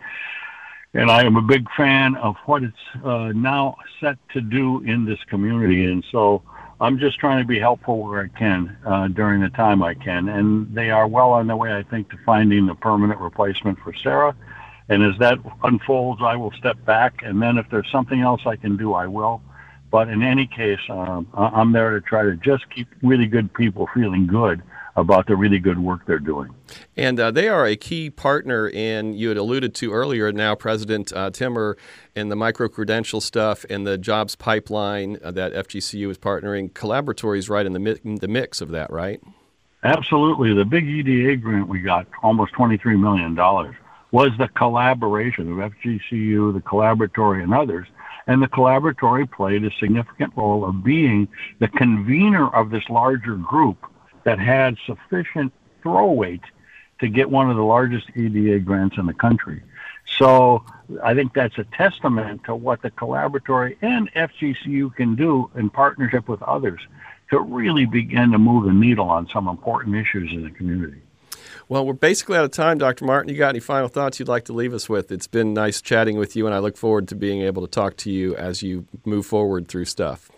And 0.92 1.10
I 1.10 1.24
am 1.24 1.36
a 1.36 1.42
big 1.42 1.66
fan 1.76 2.16
of 2.16 2.36
what 2.44 2.62
it's 2.62 2.76
uh, 3.02 3.32
now 3.34 3.76
set 4.00 4.18
to 4.30 4.40
do 4.40 4.82
in 4.82 5.06
this 5.06 5.18
community. 5.28 5.86
And 5.86 6.04
so 6.10 6.42
I'm 6.80 6.98
just 6.98 7.18
trying 7.18 7.38
to 7.38 7.46
be 7.46 7.58
helpful 7.58 8.02
where 8.02 8.22
I 8.22 8.38
can 8.38 8.76
uh, 8.84 9.08
during 9.08 9.40
the 9.40 9.48
time 9.50 9.82
I 9.82 9.94
can. 9.94 10.28
And 10.28 10.74
they 10.74 10.90
are 10.90 11.06
well 11.06 11.30
on 11.30 11.46
their 11.46 11.56
way, 11.56 11.74
I 11.74 11.82
think, 11.82 12.10
to 12.10 12.18
finding 12.26 12.66
the 12.66 12.74
permanent 12.74 13.20
replacement 13.20 13.78
for 13.78 13.94
Sarah. 13.94 14.36
And 14.88 15.02
as 15.02 15.16
that 15.20 15.38
unfolds, 15.62 16.20
I 16.22 16.36
will 16.36 16.52
step 16.52 16.84
back. 16.84 17.22
And 17.22 17.40
then 17.40 17.56
if 17.56 17.70
there's 17.70 17.90
something 17.90 18.20
else 18.20 18.42
I 18.44 18.56
can 18.56 18.76
do, 18.76 18.92
I 18.92 19.06
will. 19.06 19.40
But 19.90 20.08
in 20.08 20.22
any 20.22 20.46
case, 20.46 20.80
um, 20.90 21.26
I'm 21.32 21.72
there 21.72 21.90
to 21.92 22.00
try 22.00 22.24
to 22.24 22.36
just 22.36 22.68
keep 22.68 22.88
really 23.02 23.26
good 23.26 23.54
people 23.54 23.88
feeling 23.94 24.26
good 24.26 24.62
about 25.00 25.26
the 25.26 25.36
really 25.36 25.58
good 25.58 25.78
work 25.78 26.06
they're 26.06 26.18
doing. 26.18 26.54
And 26.96 27.18
uh, 27.18 27.30
they 27.30 27.48
are 27.48 27.66
a 27.66 27.76
key 27.76 28.10
partner 28.10 28.68
in, 28.68 29.14
you 29.14 29.28
had 29.28 29.36
alluded 29.36 29.74
to 29.76 29.92
earlier, 29.92 30.32
now 30.32 30.54
President 30.54 31.12
uh, 31.12 31.30
Timur, 31.30 31.76
in 32.14 32.28
the 32.28 32.36
micro 32.36 32.68
credential 32.68 33.20
stuff 33.20 33.64
and 33.68 33.86
the 33.86 33.98
jobs 33.98 34.36
pipeline 34.36 35.18
uh, 35.22 35.30
that 35.32 35.52
FGCU 35.52 36.10
is 36.10 36.18
partnering. 36.18 36.70
Collaboratories 36.72 37.50
right 37.50 37.66
in 37.66 37.72
the, 37.72 37.78
mi- 37.78 38.16
the 38.16 38.28
mix 38.28 38.60
of 38.60 38.70
that, 38.70 38.90
right? 38.90 39.20
Absolutely. 39.82 40.52
The 40.52 40.64
big 40.64 40.86
EDA 40.86 41.36
grant 41.36 41.68
we 41.68 41.80
got, 41.80 42.06
almost 42.22 42.52
$23 42.54 43.00
million, 43.00 43.34
was 44.12 44.30
the 44.38 44.48
collaboration 44.48 45.50
of 45.52 45.72
FGCU, 45.72 46.52
the 46.52 46.60
Collaboratory, 46.60 47.42
and 47.42 47.54
others. 47.54 47.86
And 48.26 48.42
the 48.42 48.48
Collaboratory 48.48 49.30
played 49.30 49.64
a 49.64 49.70
significant 49.80 50.32
role 50.36 50.64
of 50.64 50.84
being 50.84 51.28
the 51.58 51.68
convener 51.68 52.48
of 52.50 52.70
this 52.70 52.84
larger 52.90 53.36
group 53.36 53.86
that 54.24 54.38
had 54.38 54.76
sufficient 54.86 55.52
throw 55.82 56.12
weight 56.12 56.42
to 57.00 57.08
get 57.08 57.30
one 57.30 57.50
of 57.50 57.56
the 57.56 57.62
largest 57.62 58.10
EDA 58.14 58.60
grants 58.60 58.96
in 58.98 59.06
the 59.06 59.14
country. 59.14 59.62
So 60.18 60.64
I 61.02 61.14
think 61.14 61.34
that's 61.34 61.56
a 61.56 61.64
testament 61.64 62.44
to 62.44 62.54
what 62.54 62.82
the 62.82 62.90
collaboratory 62.90 63.76
and 63.80 64.12
FGCU 64.12 64.94
can 64.94 65.14
do 65.14 65.50
in 65.54 65.70
partnership 65.70 66.28
with 66.28 66.42
others 66.42 66.80
to 67.30 67.40
really 67.40 67.86
begin 67.86 68.32
to 68.32 68.38
move 68.38 68.64
the 68.64 68.72
needle 68.72 69.08
on 69.08 69.28
some 69.28 69.48
important 69.48 69.96
issues 69.96 70.32
in 70.32 70.42
the 70.42 70.50
community. 70.50 71.00
Well, 71.68 71.86
we're 71.86 71.92
basically 71.92 72.36
out 72.36 72.44
of 72.44 72.50
time, 72.50 72.78
Dr. 72.78 73.04
Martin. 73.04 73.32
You 73.32 73.38
got 73.38 73.50
any 73.50 73.60
final 73.60 73.86
thoughts 73.86 74.18
you'd 74.18 74.28
like 74.28 74.44
to 74.46 74.52
leave 74.52 74.74
us 74.74 74.88
with? 74.88 75.12
It's 75.12 75.28
been 75.28 75.54
nice 75.54 75.80
chatting 75.80 76.18
with 76.18 76.34
you, 76.34 76.46
and 76.46 76.54
I 76.54 76.58
look 76.58 76.76
forward 76.76 77.06
to 77.08 77.14
being 77.14 77.42
able 77.42 77.62
to 77.62 77.68
talk 77.68 77.96
to 77.98 78.10
you 78.10 78.34
as 78.34 78.62
you 78.62 78.86
move 79.04 79.24
forward 79.24 79.68
through 79.68 79.84
stuff. 79.84 80.30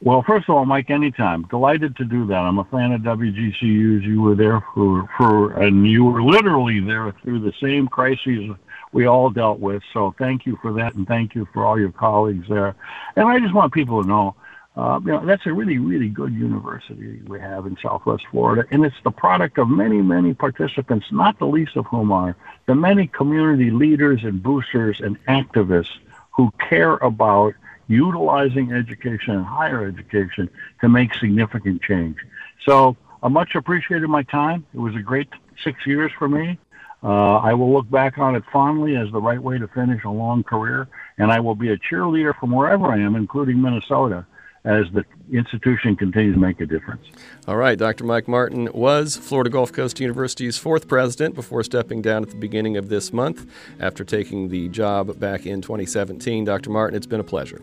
Well, 0.00 0.22
first 0.22 0.48
of 0.48 0.54
all, 0.54 0.64
Mike, 0.64 0.90
anytime. 0.90 1.42
Delighted 1.50 1.96
to 1.96 2.04
do 2.04 2.26
that. 2.28 2.38
I'm 2.38 2.58
a 2.58 2.64
fan 2.64 2.92
of 2.92 3.00
WGCUs. 3.00 4.02
You 4.02 4.22
were 4.22 4.36
there 4.36 4.62
for, 4.72 5.08
for, 5.16 5.60
and 5.60 5.88
you 5.88 6.04
were 6.04 6.22
literally 6.22 6.78
there 6.78 7.12
through 7.22 7.40
the 7.40 7.52
same 7.60 7.88
crises 7.88 8.54
we 8.92 9.06
all 9.06 9.28
dealt 9.28 9.58
with. 9.58 9.82
So 9.92 10.14
thank 10.16 10.46
you 10.46 10.56
for 10.62 10.72
that, 10.74 10.94
and 10.94 11.06
thank 11.06 11.34
you 11.34 11.48
for 11.52 11.66
all 11.66 11.78
your 11.78 11.90
colleagues 11.90 12.46
there. 12.48 12.76
And 13.16 13.26
I 13.26 13.40
just 13.40 13.52
want 13.52 13.72
people 13.72 14.02
to 14.02 14.08
know, 14.08 14.36
uh, 14.76 15.00
you 15.04 15.10
know, 15.10 15.26
that's 15.26 15.46
a 15.46 15.52
really, 15.52 15.78
really 15.78 16.08
good 16.08 16.32
university 16.32 17.20
we 17.26 17.40
have 17.40 17.66
in 17.66 17.76
Southwest 17.82 18.22
Florida, 18.30 18.66
and 18.70 18.84
it's 18.84 18.96
the 19.02 19.10
product 19.10 19.58
of 19.58 19.68
many, 19.68 20.00
many 20.00 20.32
participants, 20.32 21.06
not 21.10 21.40
the 21.40 21.46
least 21.46 21.76
of 21.76 21.86
whom 21.86 22.12
are 22.12 22.36
the 22.66 22.74
many 22.74 23.08
community 23.08 23.72
leaders 23.72 24.22
and 24.22 24.42
boosters 24.44 25.00
and 25.00 25.22
activists 25.26 25.98
who 26.30 26.52
care 26.68 26.94
about 26.98 27.54
utilizing 27.88 28.72
education 28.72 29.34
and 29.34 29.44
higher 29.44 29.84
education 29.84 30.48
to 30.80 30.88
make 30.88 31.14
significant 31.14 31.82
change. 31.82 32.18
So 32.64 32.96
I 33.22 33.28
much 33.28 33.54
appreciated 33.54 34.08
my 34.08 34.22
time. 34.22 34.64
It 34.74 34.78
was 34.78 34.94
a 34.94 35.00
great 35.00 35.28
six 35.64 35.86
years 35.86 36.12
for 36.18 36.28
me. 36.28 36.58
Uh, 37.02 37.36
I 37.36 37.54
will 37.54 37.72
look 37.72 37.88
back 37.90 38.18
on 38.18 38.34
it 38.34 38.42
fondly 38.52 38.96
as 38.96 39.10
the 39.12 39.20
right 39.20 39.40
way 39.40 39.58
to 39.58 39.68
finish 39.68 40.02
a 40.04 40.10
long 40.10 40.42
career, 40.42 40.88
and 41.16 41.30
I 41.30 41.40
will 41.40 41.54
be 41.54 41.70
a 41.70 41.78
cheerleader 41.78 42.38
from 42.38 42.50
wherever 42.50 42.86
I 42.86 42.98
am, 42.98 43.14
including 43.14 43.62
Minnesota, 43.62 44.26
as 44.64 44.86
the 44.92 45.04
institution 45.32 45.94
continues 45.94 46.34
to 46.34 46.40
make 46.40 46.60
a 46.60 46.66
difference. 46.66 47.06
All 47.46 47.56
right, 47.56 47.78
Dr. 47.78 48.02
Mike 48.02 48.26
Martin 48.26 48.68
was 48.74 49.16
Florida 49.16 49.48
Gulf 49.48 49.72
Coast 49.72 50.00
University's 50.00 50.58
fourth 50.58 50.88
president 50.88 51.36
before 51.36 51.62
stepping 51.62 52.02
down 52.02 52.24
at 52.24 52.30
the 52.30 52.36
beginning 52.36 52.76
of 52.76 52.88
this 52.88 53.12
month 53.12 53.46
after 53.78 54.04
taking 54.04 54.48
the 54.48 54.68
job 54.68 55.20
back 55.20 55.46
in 55.46 55.62
2017. 55.62 56.44
Dr. 56.44 56.70
Martin, 56.70 56.96
it's 56.96 57.06
been 57.06 57.20
a 57.20 57.24
pleasure. 57.24 57.62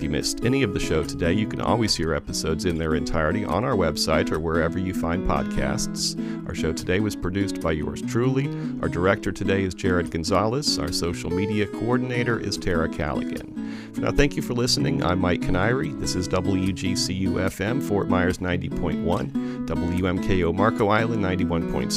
If 0.02 0.06
you 0.06 0.10
missed 0.10 0.44
any 0.44 0.64
of 0.64 0.74
the 0.74 0.80
show 0.80 1.04
today, 1.04 1.32
you 1.32 1.46
can 1.46 1.60
always 1.60 1.94
hear 1.94 2.12
episodes 2.12 2.64
in 2.64 2.76
their 2.76 2.96
entirety 2.96 3.44
on 3.44 3.62
our 3.62 3.76
website 3.76 4.32
or 4.32 4.40
wherever 4.40 4.76
you 4.76 4.92
find 4.92 5.28
podcasts. 5.28 6.18
Our 6.48 6.56
show 6.56 6.72
today 6.72 6.98
was 6.98 7.14
produced 7.14 7.60
by 7.60 7.70
yours 7.70 8.02
truly. 8.02 8.48
Our 8.82 8.88
director 8.88 9.30
today 9.30 9.62
is 9.62 9.74
Jared 9.74 10.10
Gonzalez. 10.10 10.76
Our 10.76 10.90
social 10.90 11.30
media 11.30 11.68
coordinator 11.68 12.40
is 12.40 12.58
Tara 12.58 12.88
Callaghan. 12.88 13.92
Now, 13.98 14.10
thank 14.10 14.34
you 14.34 14.42
for 14.42 14.54
listening. 14.54 15.04
I'm 15.04 15.20
Mike 15.20 15.42
Kiniry. 15.42 15.96
This 16.00 16.16
is 16.16 16.26
WGCU 16.26 17.34
FM, 17.34 17.80
Fort 17.80 18.08
Myers 18.08 18.38
90.1, 18.38 19.68
WMKO 19.68 20.52
Marco 20.52 20.88
Island 20.88 21.24
91.7 21.24 21.92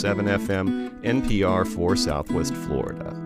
FM, 0.46 1.02
NPR 1.02 1.66
for 1.66 1.96
Southwest 1.96 2.54
Florida. 2.54 3.25